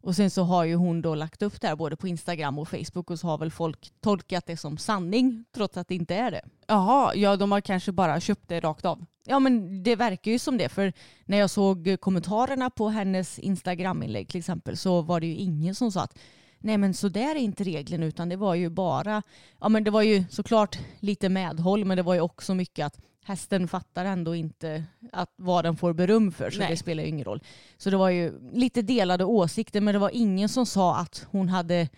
[0.00, 2.68] Och sen så har ju hon då lagt upp det här både på Instagram och
[2.68, 6.30] Facebook och så har väl folk tolkat det som sanning trots att det inte är
[6.30, 6.42] det.
[6.66, 9.04] Jaha, ja de har kanske bara köpt det rakt av.
[9.26, 10.92] Ja men det verkar ju som det för
[11.24, 15.92] när jag såg kommentarerna på hennes Instagram-inlägg till exempel så var det ju ingen som
[15.92, 16.18] sa att
[16.58, 19.22] nej men så där är inte regeln utan det var ju bara,
[19.60, 23.00] ja men det var ju såklart lite medhåll men det var ju också mycket att
[23.28, 26.70] hästen fattar ändå inte att vad den får beröm för så Nej.
[26.70, 27.40] det spelar ju ingen roll.
[27.76, 31.48] Så det var ju lite delade åsikter men det var ingen som sa att hon
[31.48, 31.88] hade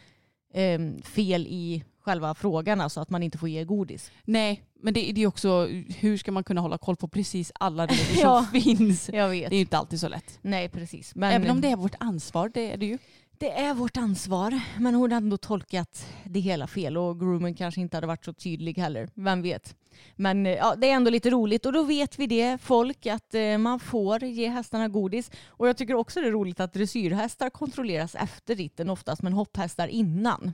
[0.54, 4.10] em, fel i själva frågan, alltså att man inte får ge godis.
[4.24, 7.86] Nej, men det, det är också hur ska man kunna hålla koll på precis alla
[7.86, 8.46] regler Ja.
[8.52, 9.10] som finns?
[9.12, 9.50] Jag vet.
[9.50, 10.38] Det är ju inte alltid så lätt.
[10.42, 11.14] Nej precis.
[11.14, 12.98] Men Även om det är vårt ansvar, det är det ju.
[13.40, 17.80] Det är vårt ansvar, men hon hade ändå tolkat det hela fel och groomen kanske
[17.80, 19.08] inte hade varit så tydlig heller.
[19.14, 19.76] Vem vet?
[20.16, 23.34] Men eh, ja, det är ändå lite roligt och då vet vi det, folk, att
[23.34, 25.30] eh, man får ge hästarna godis.
[25.46, 29.88] Och jag tycker också det är roligt att dressyrhästar kontrolleras efter ritten oftast, men hopphästar
[29.88, 30.52] innan.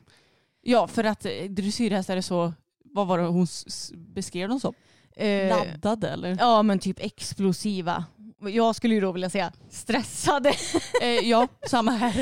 [0.62, 2.52] Ja, för att eh, dressyrhästar är så,
[2.84, 3.46] vad var det hon
[4.14, 4.74] beskrev dem som?
[5.16, 6.36] Eh, Laddade eller?
[6.40, 8.04] Ja, men typ explosiva.
[8.40, 10.52] Jag skulle ju då vilja säga stressade.
[11.02, 12.14] Eh, ja, samma här.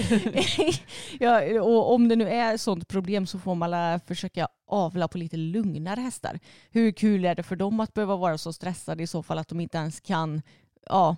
[1.21, 5.37] ja, och om det nu är sånt problem så får man försöka avla på lite
[5.37, 6.41] lugnare hästar.
[6.71, 9.49] Hur kul är det för dem att behöva vara så stressade i så fall att
[9.49, 10.43] de inte ens kan
[10.87, 11.17] ja,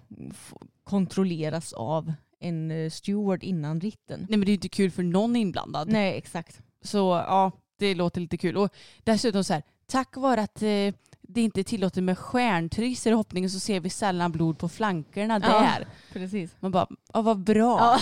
[0.85, 4.27] kontrolleras av en eh, steward innan ritten?
[4.29, 5.89] Nej men det är inte kul för någon inblandad.
[5.89, 6.61] Nej, exakt.
[6.83, 8.57] Så ja, det låter lite kul.
[8.57, 8.71] Och
[9.05, 10.95] dessutom så här, tack vare att eh,
[11.29, 15.41] det inte är tillåtet med stjärntrissor i hoppningen så ser vi sällan blod på flankerna
[15.43, 15.49] Ja.
[15.49, 15.87] där.
[16.12, 16.51] Precis.
[16.61, 17.77] Man bara, ja vad bra.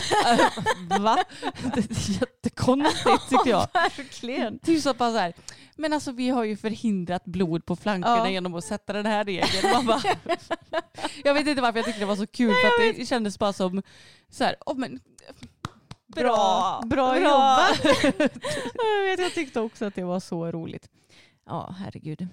[1.01, 1.25] Va?
[1.75, 3.69] Det är jättekonstigt tycker jag.
[3.75, 4.59] Verkligen.
[4.59, 5.33] Typ så bara så här,
[5.77, 8.29] men alltså vi har ju förhindrat blod på flankerna Ja.
[8.31, 9.73] genom att sätta den här regeln.
[9.73, 10.03] Man bara,
[11.25, 13.53] jag vet inte varför jag tyckte det var så kul för att det kändes bara
[13.53, 13.83] som
[14.31, 15.01] så här, oh, men,
[16.07, 17.85] Bra, bra jobbat.
[18.75, 20.89] jag, vet, jag tyckte också att det var så roligt.
[21.47, 22.29] Ja, herregud.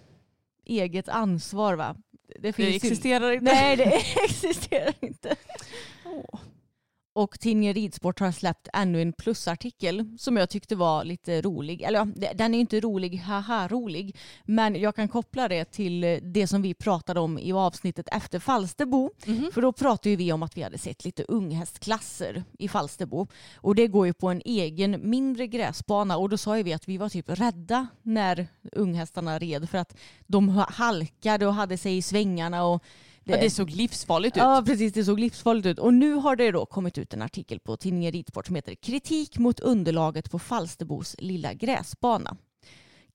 [0.65, 1.95] Eget ansvar va?
[2.39, 3.45] Det ju- existerar inte.
[3.45, 3.83] Nej, det
[4.25, 5.35] existerar inte.
[7.13, 11.81] Och tidningen Ridsport har släppt ännu en plusartikel som jag tyckte var lite rolig.
[11.81, 14.17] Eller ja, den är inte rolig, haha rolig.
[14.45, 19.09] Men jag kan koppla det till det som vi pratade om i avsnittet efter Falsterbo.
[19.53, 23.27] För då pratade vi om att vi hade sett lite unghästklasser i Falsterbo.
[23.55, 26.17] Och det går ju på en egen mindre gräsbana.
[26.17, 29.97] Och då sa ju vi att vi var typ rädda när unghästarna red för att
[30.27, 32.65] de halkade och hade sig i svängarna.
[32.65, 32.83] Och
[33.23, 34.41] Ja, det såg livsfarligt ut.
[34.41, 35.79] Ja precis, det såg livsfarligt ut.
[35.79, 39.37] Och nu har det då kommit ut en artikel på tidningen Ridsport som heter Kritik
[39.37, 42.37] mot underlaget på Falsterbos lilla gräsbana.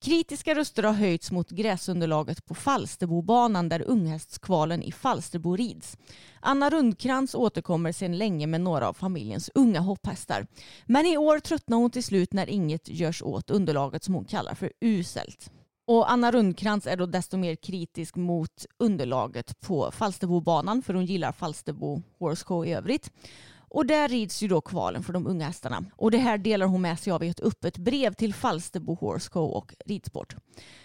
[0.01, 5.97] Kritiska röster har höjts mot gräsunderlaget på Falsterbobanan där unghästkvalen i Falsterbo rids.
[6.41, 10.47] Anna Rundkrans återkommer sedan länge med några av familjens unga hopphästar.
[10.87, 14.55] Men i år tröttnar hon till slut när inget görs åt underlaget som hon kallar
[14.55, 15.51] för uselt.
[15.89, 21.33] Och Anna Rundkrantz är då desto mer kritisk mot underlaget på Falsterbobanan för hon gillar
[21.33, 23.11] Falsterbo Horse Show i övrigt.
[23.77, 25.85] Och där rids ju då kvalen för de unga hästarna.
[25.97, 29.31] Och det här delar hon med sig av i ett öppet brev till Falsterbo Horse
[29.31, 30.37] Co och Ridsport.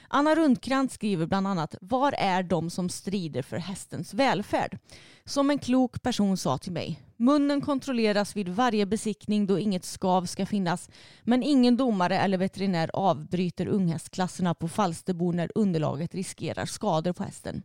[0.08, 4.78] Anna Rundkrantz skriver bland annat Var är de som strider för hästens välfärd?
[5.26, 7.02] Som en klok person sa till mig.
[7.18, 10.90] Munnen kontrolleras vid varje besiktning då inget skav ska finnas.
[11.24, 17.64] Men ingen domare eller veterinär avbryter unghästklasserna på Falsterbo när underlaget riskerar skador på hästen.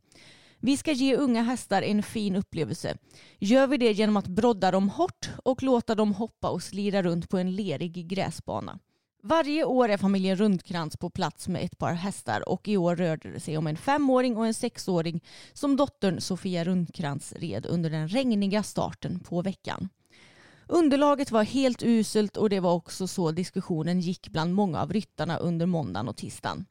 [0.60, 2.96] Vi ska ge unga hästar en fin upplevelse.
[3.38, 7.28] Gör vi det genom att brodda dem hårt och låta dem hoppa och slira runt
[7.28, 8.78] på en lerig gräsbana.
[9.22, 13.32] Varje år är familjen Rundkrantz på plats med ett par hästar och i år rörde
[13.32, 15.20] det sig om en femåring och en sexåring
[15.52, 19.88] som dottern Sofia Rundkrantz red under den regniga starten på veckan.
[20.68, 25.36] Underlaget var helt uselt och det var också så diskussionen gick bland många av ryttarna
[25.36, 26.66] under måndagen och tisdagen.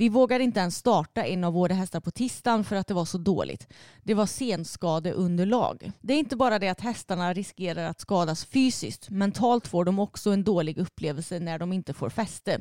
[0.00, 3.04] Vi vågade inte ens starta en av våra hästar på tisdagen för att det var
[3.04, 3.68] så dåligt.
[4.02, 5.92] Det var senskadeunderlag.
[6.00, 9.10] Det är inte bara det att hästarna riskerar att skadas fysiskt.
[9.10, 12.60] Mentalt får de också en dålig upplevelse när de inte får fäste.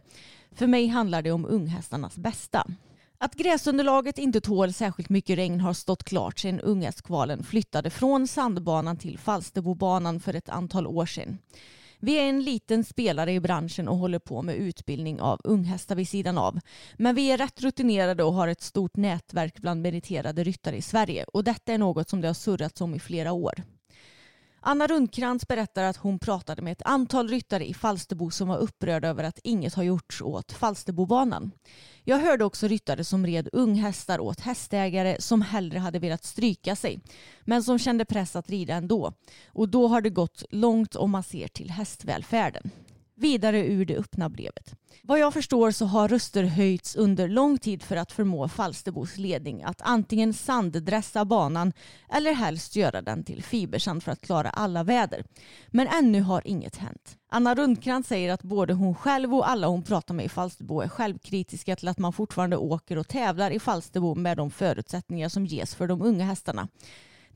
[0.51, 2.67] För mig handlar det om unghästarnas bästa.
[3.17, 8.97] Att gräsunderlaget inte tål särskilt mycket regn har stått klart sedan unghästkvalen flyttade från sandbanan
[8.97, 11.37] till Falsterbobanan för ett antal år sedan.
[12.01, 16.09] Vi är en liten spelare i branschen och håller på med utbildning av unghästar vid
[16.09, 16.59] sidan av.
[16.97, 21.23] Men vi är rätt rutinerade och har ett stort nätverk bland meriterade ryttare i Sverige
[21.23, 23.63] och detta är något som det har surrats om i flera år.
[24.61, 29.07] Anna Rundkrantz berättar att hon pratade med ett antal ryttare i Falsterbo som var upprörda
[29.07, 31.51] över att inget har gjorts åt Falsterbobanan.
[32.03, 36.99] Jag hörde också ryttare som red unghästar åt hästägare som hellre hade velat stryka sig
[37.41, 39.13] men som kände press att rida ändå.
[39.47, 42.71] Och då har det gått långt om man ser till hästvälfärden.
[43.19, 44.75] Vidare ur det öppna brevet.
[45.03, 49.63] Vad jag förstår så har röster höjts under lång tid för att förmå Falsterbos ledning
[49.63, 51.73] att antingen sanddressa banan
[52.09, 55.23] eller helst göra den till fibersand för att klara alla väder.
[55.67, 57.17] Men ännu har inget hänt.
[57.31, 60.87] Anna Rundkrantz säger att både hon själv och alla hon pratar med i Falsterbo är
[60.87, 65.75] självkritiska till att man fortfarande åker och tävlar i Falsterbo med de förutsättningar som ges
[65.75, 66.67] för de unga hästarna.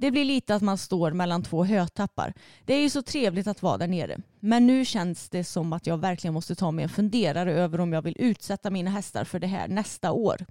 [0.03, 2.33] Det blir lite att man står mellan två hötappar.
[2.65, 4.17] Det är ju så trevligt att vara där nere.
[4.39, 7.93] Men nu känns det som att jag verkligen måste ta mig en funderare över om
[7.93, 10.45] jag vill utsätta mina hästar för det här nästa år.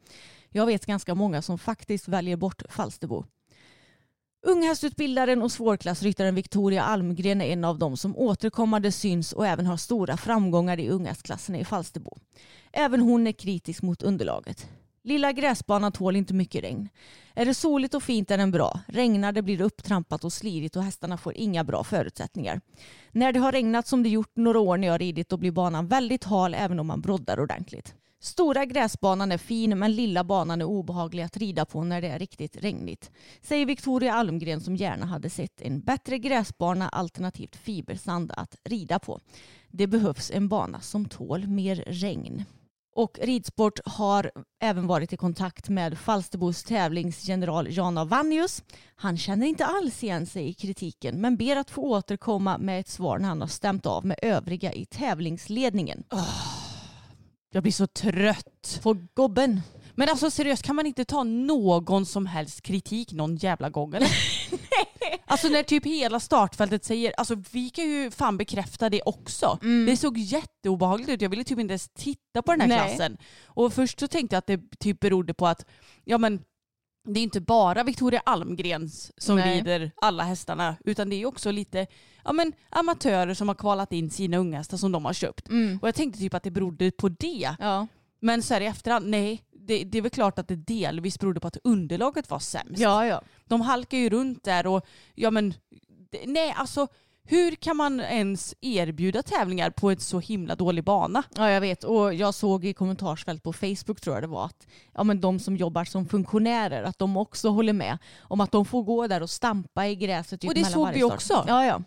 [0.50, 3.24] Jag vet ganska många som faktiskt väljer bort Falsterbo.
[4.46, 9.76] Unghästutbildaren och svårklassryttaren Victoria Almgren är en av dem som återkommande syns och även har
[9.76, 12.18] stora framgångar i unghästklasserna i Falsterbo.
[12.72, 14.68] Även hon är kritisk mot underlaget.
[15.04, 16.88] Lilla gräsbanan tål inte mycket regn.
[17.34, 18.80] Är det soligt och fint är den bra.
[18.86, 22.60] Regnar det blir det upptrampat och slirigt och hästarna får inga bra förutsättningar.
[23.12, 25.86] När det har regnat som det gjort några år när jag ridit då blir banan
[25.86, 27.94] väldigt hal även om man broddar ordentligt.
[28.20, 32.18] Stora gräsbanan är fin men lilla banan är obehaglig att rida på när det är
[32.18, 33.10] riktigt regnigt.
[33.40, 39.20] Säger Victoria Almgren som gärna hade sett en bättre gräsbana alternativt fibersand att rida på.
[39.68, 42.44] Det behövs en bana som tål mer regn.
[42.94, 44.30] Och Ridsport har
[44.60, 48.62] även varit i kontakt med Falsterbos tävlingsgeneral Jana Vannius.
[48.96, 52.88] Han känner inte alls igen sig i kritiken men ber att få återkomma med ett
[52.88, 56.04] svar när han har stämt av med övriga i tävlingsledningen.
[57.52, 58.80] Jag blir så trött.
[58.82, 59.60] På gobben.
[59.94, 64.08] Men alltså seriöst, kan man inte ta någon som helst kritik någon jävla gång eller?
[65.32, 69.58] alltså när typ hela startfältet säger, alltså vi kan ju fan bekräfta det också.
[69.86, 72.78] Det såg jätteobehagligt ut, jag ville typ inte ens titta på den här Nej.
[72.78, 73.16] klassen.
[73.44, 75.66] Och först så tänkte jag att det typ berodde på att,
[76.04, 76.42] ja men
[77.08, 79.56] det är inte bara Victoria Almgrens som Nej.
[79.56, 81.86] rider alla hästarna utan det är också lite
[82.24, 85.48] ja, men, amatörer som har kvalat in sina unghästar som de har köpt.
[85.80, 87.56] Och jag tänkte typ att det berodde på det.
[87.58, 87.86] Ja.
[88.20, 89.42] Men så här i efterhand, nej.
[89.66, 92.80] Det, det är väl klart att det delvis berodde på att underlaget var sämst.
[92.80, 93.22] Ja, ja.
[93.44, 95.54] De halkar ju runt där och ja men
[96.26, 96.88] nej alltså
[97.24, 101.22] hur kan man ens erbjuda tävlingar på en så himla dålig bana?
[101.36, 101.84] Ja, jag vet.
[101.84, 105.38] Och jag såg i kommentarsfält på Facebook tror jag det var att ja, men de
[105.38, 109.22] som jobbar som funktionärer, att de också håller med om att de får gå där
[109.22, 110.40] och stampa i gräset.
[110.40, 111.44] Typ Och det såg vi också.
[111.48, 111.82] Ja, ja.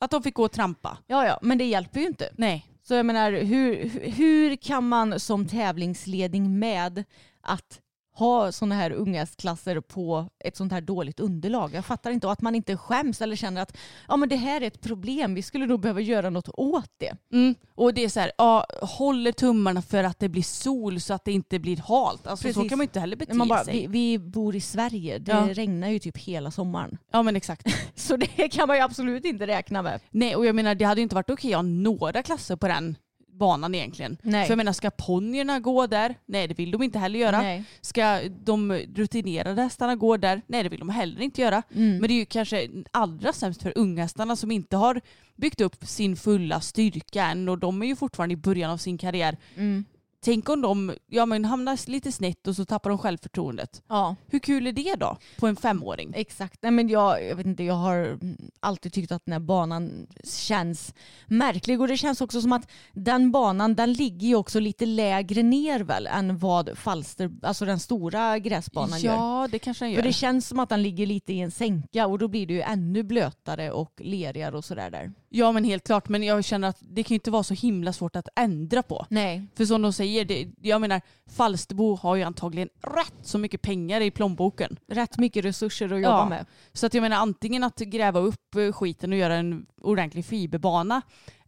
[0.00, 0.98] Att de fick gå och trampa.
[1.06, 1.38] ja, ja.
[1.42, 2.30] Men det hjälper ju inte.
[2.36, 2.66] Nej.
[2.88, 7.04] Så jag menar, hur, hur kan man som tävlingsledning med
[7.40, 7.80] att
[8.18, 11.70] ha sådana här unghästklasser på ett sånt här dåligt underlag?
[11.74, 12.26] Jag fattar inte.
[12.26, 13.76] Och att man inte skäms eller känner att
[14.08, 15.34] ja, men det här är ett problem.
[15.34, 17.16] Vi skulle nog behöva göra något åt det.
[17.32, 17.54] Mm.
[17.74, 21.24] Och det är så här, ja, håller tummarna för att det blir sol så att
[21.24, 22.26] det inte blir halt.
[22.26, 23.80] Alltså så kan man inte heller bete bara, sig.
[23.80, 25.18] vi, vi bor i Sverige.
[25.18, 25.48] Det Ja.
[25.52, 26.98] regnar ju typ hela sommaren.
[27.12, 27.66] Ja men exakt.
[27.94, 30.00] Så det kan man ju absolut inte räkna med.
[30.10, 32.68] Nej och jag menar det hade ju inte varit okej att ha några klasser på
[32.68, 32.96] den
[33.38, 34.16] banan egentligen.
[34.22, 34.44] Nej.
[34.46, 36.14] För jag menar ska ponnyerna gå där?
[36.26, 37.42] Nej det vill de inte heller göra.
[37.42, 37.64] Nej.
[37.80, 40.42] Ska de rutinerade hästarna gå där?
[40.46, 41.62] Nej det vill de heller inte göra.
[41.74, 41.90] Mm.
[41.90, 45.00] Men det är ju kanske allra sämst för unghästarna som inte har
[45.36, 48.98] byggt upp sin fulla styrka än och de är ju fortfarande i början av sin
[48.98, 49.36] karriär.
[49.56, 49.84] Mm.
[50.20, 53.82] Tänk om de ja, men hamnar lite snett och så tappar de självförtroendet.
[53.88, 56.12] Ja, Hur kul är det då på en femåring?
[56.16, 56.62] exakt.
[56.62, 58.18] Nej, men jag, jag vet inte, jag har
[58.60, 60.94] alltid tyckt att den här banan känns
[61.26, 65.42] märklig och det känns också som att den banan den ligger ju också lite lägre
[65.42, 69.14] ner väl än vad Falster, alltså den stora gräsbanan gör.
[69.14, 69.98] Ja det kanske den gör.
[69.98, 72.54] För det känns som att den ligger lite i en sänka och då blir det
[72.54, 75.12] ju ännu blötare och lerigare och sådär där.
[75.30, 77.92] Ja men helt klart men jag känner att det kan ju inte vara så himla
[77.92, 79.06] svårt att ändra på.
[79.10, 79.46] Nej.
[79.54, 84.00] För som de säger, det, jag menar Falsterbo har ju antagligen rätt så mycket pengar
[84.00, 84.78] i plånboken.
[84.88, 86.28] Rätt mycket resurser att jobba Ja.
[86.28, 86.46] med.
[86.72, 91.02] Så att jag menar antingen att gräva upp skiten och göra en ordentlig fiberbana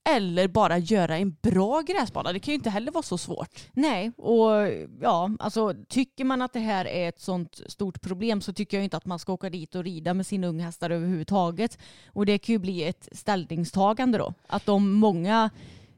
[0.09, 2.33] eller bara göra en bra gräsbana.
[2.33, 3.69] Det kan ju inte heller vara så svårt.
[3.73, 4.51] Nej, och
[5.01, 8.85] ja, alltså tycker man att det här är ett sånt stort problem så tycker jag
[8.85, 11.79] inte att man ska åka dit och rida med sina unghästar överhuvudtaget.
[12.13, 14.35] Och det kan ju bli ett ställningstagande då.
[14.47, 15.51] Att om många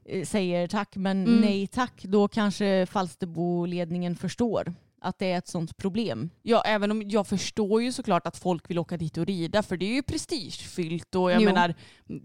[0.05, 1.41] eh, säger tack men Mm.
[1.41, 4.73] nej tack, då kanske Falsterbo-ledningen förstår
[5.03, 6.29] att det är ett sånt problem.
[6.41, 9.77] Ja, även om jag förstår ju såklart att folk vill åka dit och rida för
[9.77, 11.45] det är ju prestigefyllt och jag Jo.
[11.49, 11.75] menar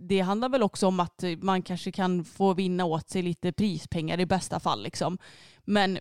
[0.09, 4.20] det handlar väl också om att man kanske kan få vinna åt sig lite prispengar
[4.20, 5.18] i bästa fall liksom.
[5.64, 5.99] Men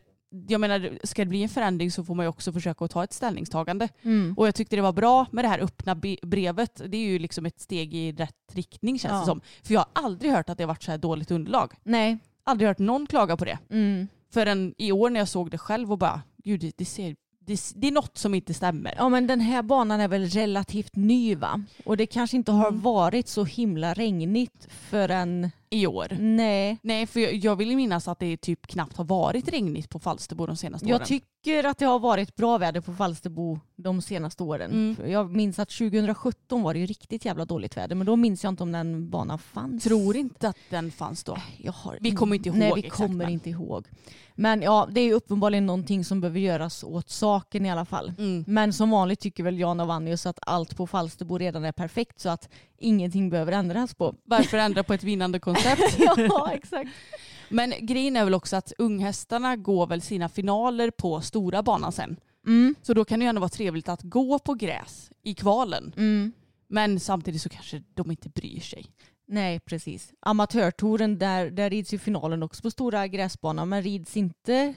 [0.47, 3.03] jag menar, ska det bli en förändring så får man ju också försöka att ta
[3.03, 3.89] ett ställningstagande.
[4.01, 4.33] Mm.
[4.37, 6.81] Och jag tyckte det var bra med det här öppna brevet.
[6.85, 9.19] Det är ju liksom ett steg i rätt riktning känns Ja.
[9.19, 9.41] det som.
[9.63, 11.73] För jag har aldrig hört att det har varit så här dåligt underlag.
[11.83, 12.17] Nej.
[12.43, 13.59] Aldrig hört någon klaga på det.
[13.69, 14.07] Mm.
[14.33, 17.87] Förrän i år när jag såg det själv och bara, gud det, ser, det, det
[17.87, 18.93] är något som inte stämmer.
[18.97, 21.63] Ja men den här banan är väl relativt ny va?
[21.85, 22.81] Och det kanske inte har Mm.
[22.81, 25.51] varit så himla regnigt förrän...
[25.69, 26.07] I år.
[26.19, 26.77] Nej.
[26.81, 30.45] Nej, för jag, jag vill minnas att det typ knappt har varit regnigt på Falsterbo
[30.45, 31.07] de senaste Jag åren.
[31.07, 34.71] tycker att det har varit bra väder på Falsterbo de senaste åren.
[34.71, 35.11] Mm.
[35.11, 38.51] Jag minns att 2017 var det ju riktigt jävla dåligt väder men då minns jag
[38.51, 39.83] inte om den banan fanns.
[39.83, 41.37] Tror inte att den fanns då.
[41.57, 43.87] Jag har Vi kommer inte ihåg Nej vi exakt, kommer men- inte ihåg.
[44.39, 48.13] Men ja det är uppenbarligen någonting som behöver göras åt saken i alla fall.
[48.17, 48.43] Mm.
[48.47, 52.19] Men som vanligt tycker väl Jan och Vannius att allt på Falsterbo redan är perfekt
[52.19, 54.15] så att ingenting behöver ändras på.
[54.23, 55.56] Varför ändra på ett vinnande koncept?
[55.97, 56.89] ja exakt.
[57.49, 62.17] Men grejen är väl också att unghästarna går väl sina finaler på stora banan sen.
[62.47, 62.75] Mm.
[62.81, 65.93] Så då kan det ju ändå vara trevligt att gå på gräs i kvalen.
[65.97, 66.31] Mm.
[66.67, 68.85] Men samtidigt så kanske de inte bryr sig.
[69.27, 70.13] Nej precis.
[70.19, 74.73] Amatörtouren där, där rids ju finalen också på stora gräsbanan men rids inte.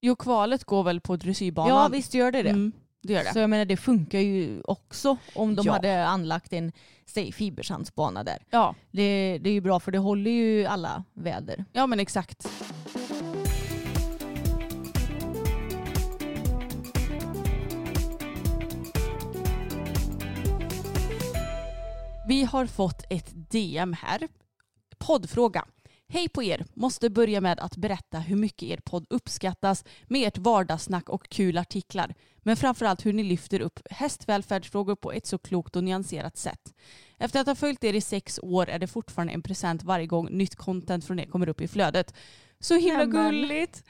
[0.00, 1.76] Jo, kvalet går väl på dressyrbanan.
[1.76, 2.50] Ja visst gör det det.
[2.50, 2.72] Mm,
[3.02, 3.32] det gör det.
[3.32, 5.72] Så jag menar det funkar ju också om de Ja.
[5.72, 6.72] hade anlagt en
[7.06, 8.38] säg fibersandsbana där.
[8.50, 8.74] Ja.
[8.90, 11.64] Det, det är ju bra för det håller ju alla väder.
[11.72, 12.48] ja, men exakt.
[22.28, 24.28] Vi har fått ett DM här.
[24.98, 25.64] Poddfråga.
[26.10, 26.64] Hej på er!
[26.74, 31.58] Måste börja med att berätta hur mycket er podd uppskattas med ert vardagssnack och kul
[31.58, 32.14] artiklar.
[32.38, 36.74] Men framförallt hur ni lyfter upp hästvälfärdsfrågor på ett så klokt och nyanserat sätt.
[37.18, 40.28] Efter att ha följt er i sex år är det fortfarande en present varje gång
[40.30, 42.14] nytt content från er kommer upp i flödet.
[42.60, 43.84] Så himla gulligt!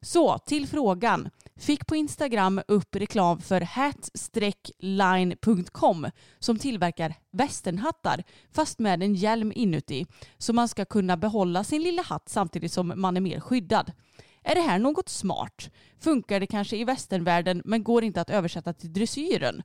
[0.00, 1.30] Så till frågan.
[1.56, 5.26] Fick på Instagram upp reklam för hat-line.com
[6.38, 10.06] som tillverkar västernhattar fast med en hjälm inuti
[10.38, 13.92] så man ska kunna behålla sin lilla hatt samtidigt som man är mer skyddad.
[14.42, 15.70] Är det här något smart?
[16.00, 19.62] Funkar det kanske i västernvärlden men går inte att översätta till dressyren?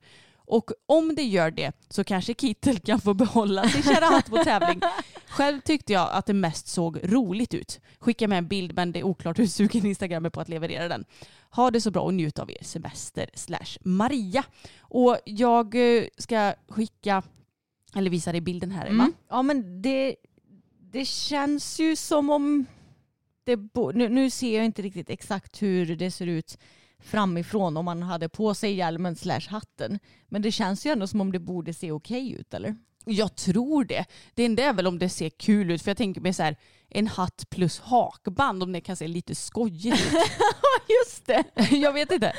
[0.49, 4.43] Och om det gör det så kanske Kittel kan få behålla sin kära hatt på
[4.43, 4.81] tävling.
[5.27, 7.79] Själv tyckte jag att det mest såg roligt ut.
[7.99, 10.87] Skicka med en bild men det är oklart hur sugen Instagram är på att leverera
[10.87, 11.05] den.
[11.51, 14.43] Ha det så bra och njut av er semester slash Maria.
[14.79, 17.23] Och jag eh, ska skicka,
[17.95, 19.03] eller visa dig bilden här Emma.
[19.03, 19.15] Mm.
[19.29, 20.15] Ja men det,
[20.91, 22.65] det känns ju som om
[23.43, 23.59] det
[23.93, 26.57] nu, nu ser jag inte riktigt exakt hur det ser ut
[26.99, 29.99] framifrån om man hade på sig hjälmen slash hatten.
[30.27, 32.75] Men det känns ju ändå som om det borde se okej ut eller?
[33.05, 34.05] Jag tror det.
[34.33, 36.57] Det enda är väl om det ser kul ut för jag tänker mig så här
[36.89, 40.13] en hatt plus hakband om det kan se lite skojigt ut.
[41.05, 41.43] Just det.
[41.71, 42.33] jag vet inte.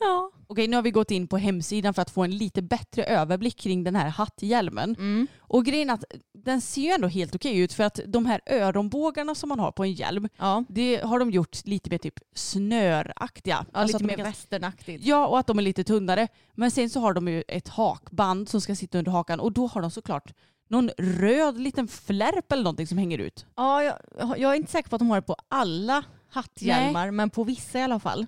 [0.00, 0.30] Ja.
[0.46, 3.56] Okej, nu har vi gått in på hemsidan för att få en lite bättre överblick
[3.56, 4.96] kring den här hatthjälmen.
[4.98, 5.26] Mm.
[5.38, 8.40] Och grejen är att den ser ju ändå helt okej ut för att de här
[8.46, 10.64] öronbågarna som man har på en hjälm, Ja.
[10.68, 13.64] det har de gjort lite mer typ snöraktiga.
[13.72, 15.04] Ja, Alltså lite mer ganska- västernaktigt.
[15.06, 16.28] Ja, och att de är lite tunnare.
[16.54, 19.66] Men sen så har de ju ett hakband som ska sitta under hakan och då
[19.66, 20.32] har de såklart
[20.68, 23.46] någon röd liten flärp eller någonting som hänger ut.
[23.56, 23.94] Ja, jag,
[24.38, 27.78] jag är inte säker på att de har det på alla hatthjälmar, men på vissa
[27.78, 28.26] i alla fall.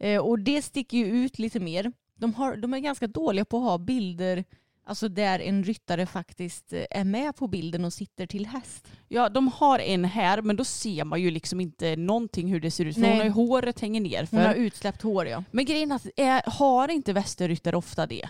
[0.00, 1.92] Eh, och det sticker ju ut lite mer.
[2.14, 4.44] De, har, de är ganska dåliga på att ha bilder
[4.90, 8.88] alltså där en ryttare faktiskt eh, är med på bilden och sitter till häst.
[9.08, 12.70] Ja, de har en här men då ser man ju liksom inte någonting hur det
[12.70, 12.94] ser ut.
[12.94, 13.10] För Nej.
[13.10, 14.28] hon har ju håret hänger ner.
[14.30, 14.60] Hon har För.
[14.60, 15.44] utsläppt hår ja.
[15.50, 18.28] Men grejen är att är, har inte västerryttare ofta det?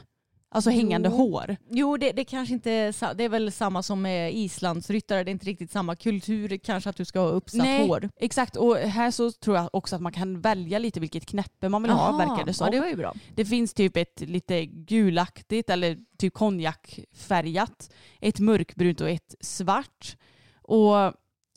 [0.52, 1.16] Alltså hängande Jo.
[1.16, 1.56] hår.
[1.70, 5.24] Jo, det, det kanske inte det är väl samma som med islandsryttare.
[5.24, 8.10] Det är inte riktigt samma kultur kanske att du ska ha uppsatt Nej, hår.
[8.16, 8.56] exakt.
[8.56, 11.92] Och här så tror jag också att man kan välja lite vilket knäppe man vill
[11.92, 12.64] ha, Aha, verkar det som.
[12.64, 13.14] Ja, det var ju bra.
[13.34, 17.90] Det finns typ ett lite gulaktigt eller typ konjakfärgat,
[18.20, 20.16] ett mörkbrunt och ett svart.
[20.62, 20.94] Och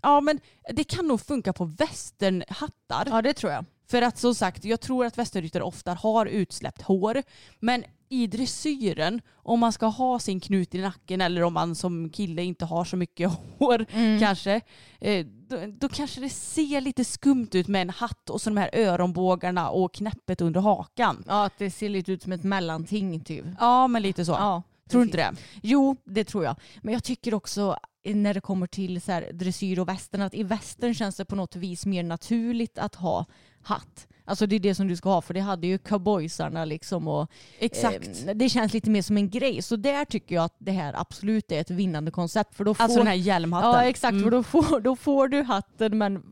[0.02, 0.39] ja, men
[0.70, 3.08] det kan nog funka på västernhattar.
[3.10, 3.66] Ja, det tror jag.
[3.94, 7.24] För att som sagt, jag tror att västerryttare ofta har utsläppt hår.
[7.60, 12.10] Men i dressyren, om man ska ha sin knut i nacken eller om man som
[12.10, 13.86] kille inte har så mycket hår
[14.20, 14.62] kanske,
[15.02, 18.58] eh, då, då kanske det ser lite skumt ut med en hatt och så de
[18.58, 21.24] här öronbågarna och knäppet under hakan.
[21.28, 23.46] Ja, att det ser lite ut som ett mellanting typ.
[23.60, 24.32] Ja, men lite så.
[24.32, 25.34] Ja, tror du inte det?
[25.62, 26.56] Jo, det tror jag.
[26.82, 30.43] Men jag tycker också när det kommer till så här, dressyr och västern att i
[30.43, 33.26] västern känns det på något vis mer naturligt att ha
[33.62, 34.08] hatt.
[34.26, 37.32] Alltså det är det som du ska ha för det hade ju cowboysarna liksom och
[37.60, 38.28] Exakt.
[38.28, 39.62] eh, det känns lite mer som en grej.
[39.62, 42.56] Så där tycker jag att det här absolut är ett vinnande koncept.
[42.56, 43.70] För då får, Alltså den här hjälmhatten.
[43.72, 44.24] Ja exakt, Mm.
[44.24, 46.24] för då får, då får du hatten men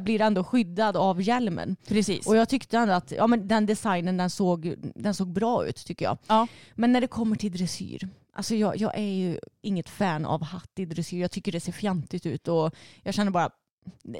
[0.00, 1.76] blir ändå skyddad av hjälmen.
[1.88, 2.26] Precis.
[2.26, 5.76] Och jag tyckte ändå att ja, men den designen den såg, den såg bra ut
[5.86, 6.18] tycker jag.
[6.26, 6.46] Ja.
[6.74, 8.08] Men när det kommer till dressyr,
[8.38, 11.20] alltså jag, jag är ju inget fan av hatt i dressyr.
[11.20, 13.50] Jag tycker det ser fjantigt ut och jag känner bara,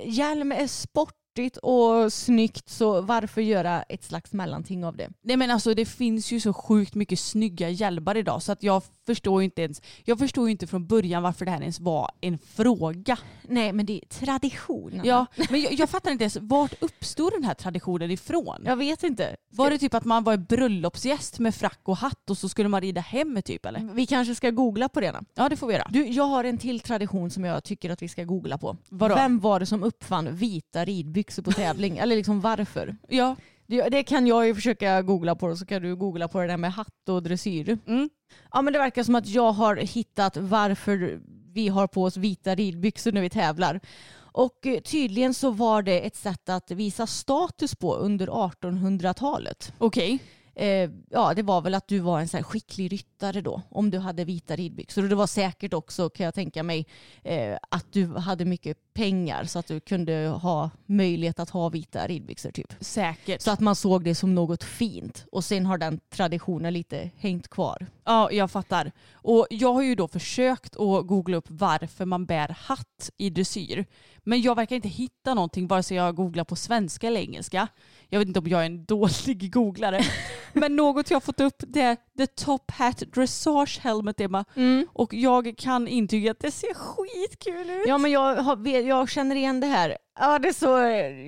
[0.05, 5.09] hjälm är sport sportigt och snyggt så varför göra ett slags mellanting av det?
[5.23, 8.83] Nej men alltså det finns ju så sjukt mycket snygga hjälmar idag så att jag
[9.07, 12.11] förstår ju inte ens, jag förstår ju inte från början varför det här ens var
[12.21, 13.19] en fråga.
[13.43, 15.01] Nej men det är tradition.
[15.05, 18.63] Ja, men jag, jag fattar inte ens, vart uppstod den här traditionen ifrån?
[18.65, 19.37] Jag vet inte.
[19.51, 22.81] Var det typ att man var bröllopsgäst med frack och hatt och så skulle man
[22.81, 23.95] rida hem typ eller?
[23.95, 25.19] Vi kanske ska googla på det då.
[25.35, 25.89] Ja det får vi göra.
[25.91, 28.77] Du, jag har en till tradition som jag tycker att vi ska googla på.
[28.89, 29.15] Vadå?
[29.15, 31.99] Vem var det som uppfann vita ridbyxor på tävling?
[31.99, 32.97] Eller liksom varför?
[33.09, 33.37] Ja.
[33.67, 36.47] Det, det kan jag ju försöka googla på och så kan du googla på det
[36.47, 37.79] där med hatt och dressyr.
[37.87, 38.11] Mm.
[38.53, 41.21] Ja men det verkar som att jag har hittat varför
[41.53, 43.81] vi har på oss vita ridbyxor när vi tävlar.
[44.17, 49.73] Och eh, tydligen så var det ett sätt att visa status på under 1800-talet.
[49.79, 50.19] Okej.
[50.59, 53.99] Eh, ja, det var väl att du var en så skicklig ryttare då, om du
[53.99, 55.03] hade vita ridbyxor.
[55.03, 56.87] Och det var säkert också, kan jag tänka mig,
[57.23, 62.07] eh, att du hade mycket pengar så att du kunde ha möjlighet att ha vita
[62.07, 62.75] ridbyxor typ.
[62.81, 63.43] Säkert.
[63.43, 65.27] Så att man såg det som något fint.
[65.33, 67.87] Och sen har den traditionen lite hängt kvar.
[68.05, 68.93] Ja, jag fattar.
[69.13, 73.87] Och jag har ju då försökt att googla upp varför man bär hatt i dressyr.
[74.25, 77.69] Men jag verkar inte hitta någonting vare sig jag googlar på svenska eller engelska.
[78.11, 80.01] Jag vet inte om jag är en dålig googlare.
[80.53, 84.45] Men något jag har fått upp det är The Top Hat Dressage Helmet Emma.
[84.93, 87.85] Och jag kan intyga att det ser skitkul ut.
[87.89, 89.97] Ja men jag, har, jag känner igen det här.
[90.21, 90.77] Ja det är, så,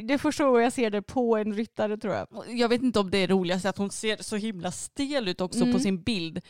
[0.06, 2.26] det är första gången jag ser det på en ryttare tror jag.
[2.48, 5.60] Jag vet inte om det är roligast att hon ser så himla stel ut också
[5.60, 5.72] Mm.
[5.72, 6.40] på sin bild.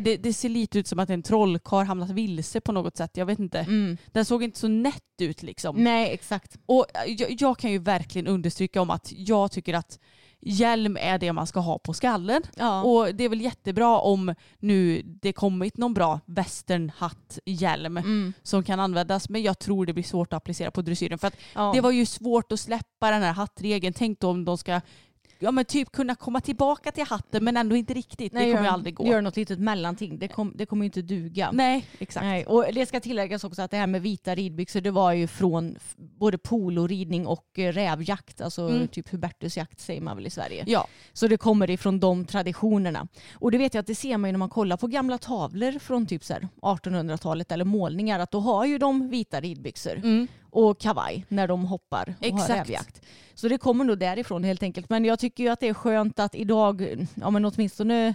[0.00, 3.10] Det, det ser lite ut som att en trollkarl hamnat vilse på något sätt.
[3.16, 3.66] Jag vet inte.
[4.12, 5.76] Den såg inte så nätt ut liksom.
[5.76, 5.84] Mm.
[5.84, 6.56] Nej exakt.
[6.66, 9.98] Och jag, jag kan ju verkligen understryka om att jag tycker att
[10.46, 12.42] hjälm är det man ska ha på skallen.
[12.56, 12.82] Ja.
[12.82, 18.32] Och det är väl jättebra om nu det kommit någon bra westernhatt-hjälm Mm.
[18.42, 19.28] som kan användas.
[19.28, 21.18] Men jag tror det blir svårt att applicera på dressyren.
[21.18, 21.70] För att Ja.
[21.74, 23.94] det var ju svårt att släppa den här hattregeln.
[23.94, 24.80] Tänk då om de ska
[25.44, 28.32] ja, men typ kunna komma tillbaka till hatten men ändå inte riktigt.
[28.32, 29.06] det kommer gör, ju aldrig gå.
[29.06, 30.18] Gör något litet mellanting.
[30.18, 31.50] Det, kom, det kommer ju inte duga.
[31.52, 32.24] Nej, exakt.
[32.24, 35.26] Nej, och det ska tilläggas också att det här med vita ridbyxor det var ju
[35.26, 38.88] från både poloridning och eh, rävjakt, alltså Mm.
[38.88, 40.64] typ hubertusjakt säger man väl i Sverige.
[40.66, 40.86] Ja.
[41.12, 43.08] Så det kommer ifrån de traditionerna.
[43.34, 45.78] Och det vet jag att det ser man ju när man kollar på gamla tavlor
[45.78, 50.28] från typ så här 1800-talet eller målningar att då har ju de vita ridbyxor Mm.
[50.54, 52.48] Och kavaj när de hoppar och Exakt.
[52.50, 53.00] har rävjakt.
[53.34, 54.88] Så det kommer nog därifrån helt enkelt.
[54.90, 58.14] Men jag tycker ju att det är skönt att idag, ja men åtminstone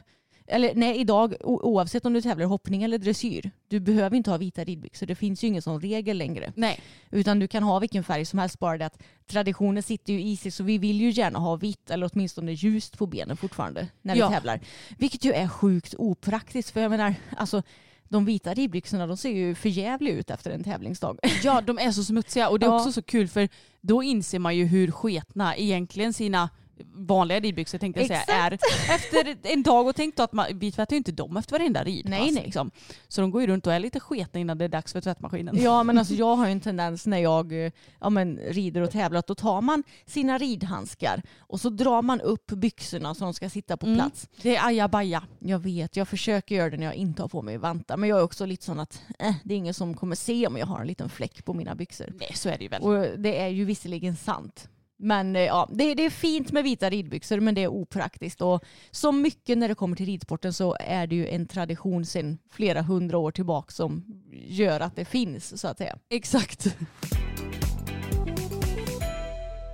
[0.51, 4.37] eller nej, idag oavsett om du tävlar i hoppning eller dressyr, du behöver inte ha
[4.37, 5.05] vita ridbyxor.
[5.07, 6.53] Det finns ju ingen sån regel längre.
[6.55, 6.79] Nej.
[7.11, 10.37] Utan du kan ha vilken färg som helst, bara det att traditionen sitter ju i
[10.37, 14.13] sig så vi vill ju gärna ha vitt eller åtminstone ljust på benen fortfarande när
[14.13, 14.29] vi Ja.
[14.29, 14.59] tävlar.
[14.97, 17.63] Vilket ju är sjukt opraktiskt för jag menar, alltså
[18.09, 21.17] de vita ridbyxorna de ser ju förjävliga ut efter en tävlingsdag.
[21.43, 22.75] Ja, de är så smutsiga och det är Ja.
[22.79, 23.49] också så kul för
[23.81, 26.49] då inser man ju hur sketna egentligen sina
[26.93, 28.53] vanliga ridbyxor tänkte jag säga är
[28.89, 31.83] efter en dag och tänk då att man, vi tvättar ju inte dem efter varenda
[31.83, 32.09] ridpass.
[32.09, 32.43] Nej, nej.
[32.43, 32.71] Liksom.
[33.07, 35.61] Så de går ju runt och är lite sketna innan det är dags för tvättmaskinen.
[35.61, 37.53] Ja men alltså jag har ju en tendens när jag
[37.99, 42.21] ja, men, rider och tävlar att då tar man sina ridhandskar och så drar man
[42.21, 43.97] upp byxorna så de ska sitta på Mm.
[43.97, 44.27] plats.
[44.41, 45.23] Det är ajabaja.
[45.39, 48.19] Jag vet, jag försöker göra det när jag inte har på mig vantar men jag
[48.19, 50.81] är också lite sån att eh, det är ingen som kommer se om jag har
[50.81, 52.13] en liten fläck på mina byxor.
[52.19, 52.81] Nej så är det ju väl.
[52.81, 54.69] Och det är ju visserligen sant.
[54.99, 58.41] Men eh, ja, det, det är fint med vita ridbyxor men det är opraktiskt.
[58.41, 62.37] Och som mycket när det kommer till ridsporten så är det ju en tradition sedan
[62.51, 65.97] flera hundra år tillbaka som gör att det finns så att säga.
[66.09, 66.75] Exakt.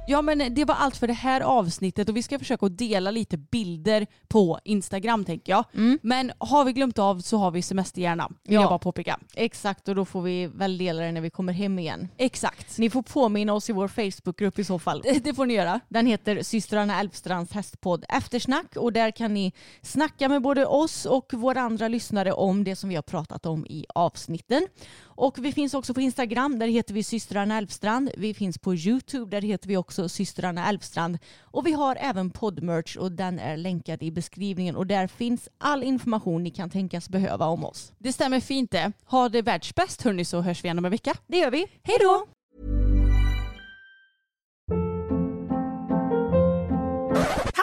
[0.08, 3.12] Ja men det var allt för det här avsnittet och vi ska försöka att dela
[3.12, 5.66] lite bilder på Instagram tänker jag.
[6.02, 8.30] Men har vi glömt av så har vi semesterhjärna.
[8.44, 8.62] Vill Ja.
[8.62, 9.20] jag bara påpeka.
[9.36, 12.08] Exakt och då får vi väl dela det när vi kommer hem igen.
[12.18, 12.78] Exakt.
[12.78, 15.04] Ni får påminna oss i vår Facebookgrupp i så fall.
[15.24, 15.80] Det får ni göra.
[15.90, 21.34] Den heter systrarna Älvstrands hästpodd Eftersnack och där kan ni snacka med både oss och
[21.34, 24.68] våra andra lyssnare om det som vi har pratat om i avsnitten.
[25.04, 28.10] Och vi finns också på Instagram, där heter vi systrarna Älvstrand.
[28.18, 31.18] Vi finns på YouTube, där heter vi också också systrarna Elfstrand.
[31.42, 35.84] Och vi har även poddmerch och den är länkad i beskrivningen och där finns all
[35.84, 37.94] information ni kan tänkas behöva om oss.
[37.98, 38.92] Det stämmer fint det.
[39.06, 41.14] Ha det världsbäst hörni så hörs vi igen om en vecka.
[41.28, 41.68] Det gör vi.
[41.84, 42.26] Hej då!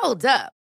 [0.02, 0.61] Hold up.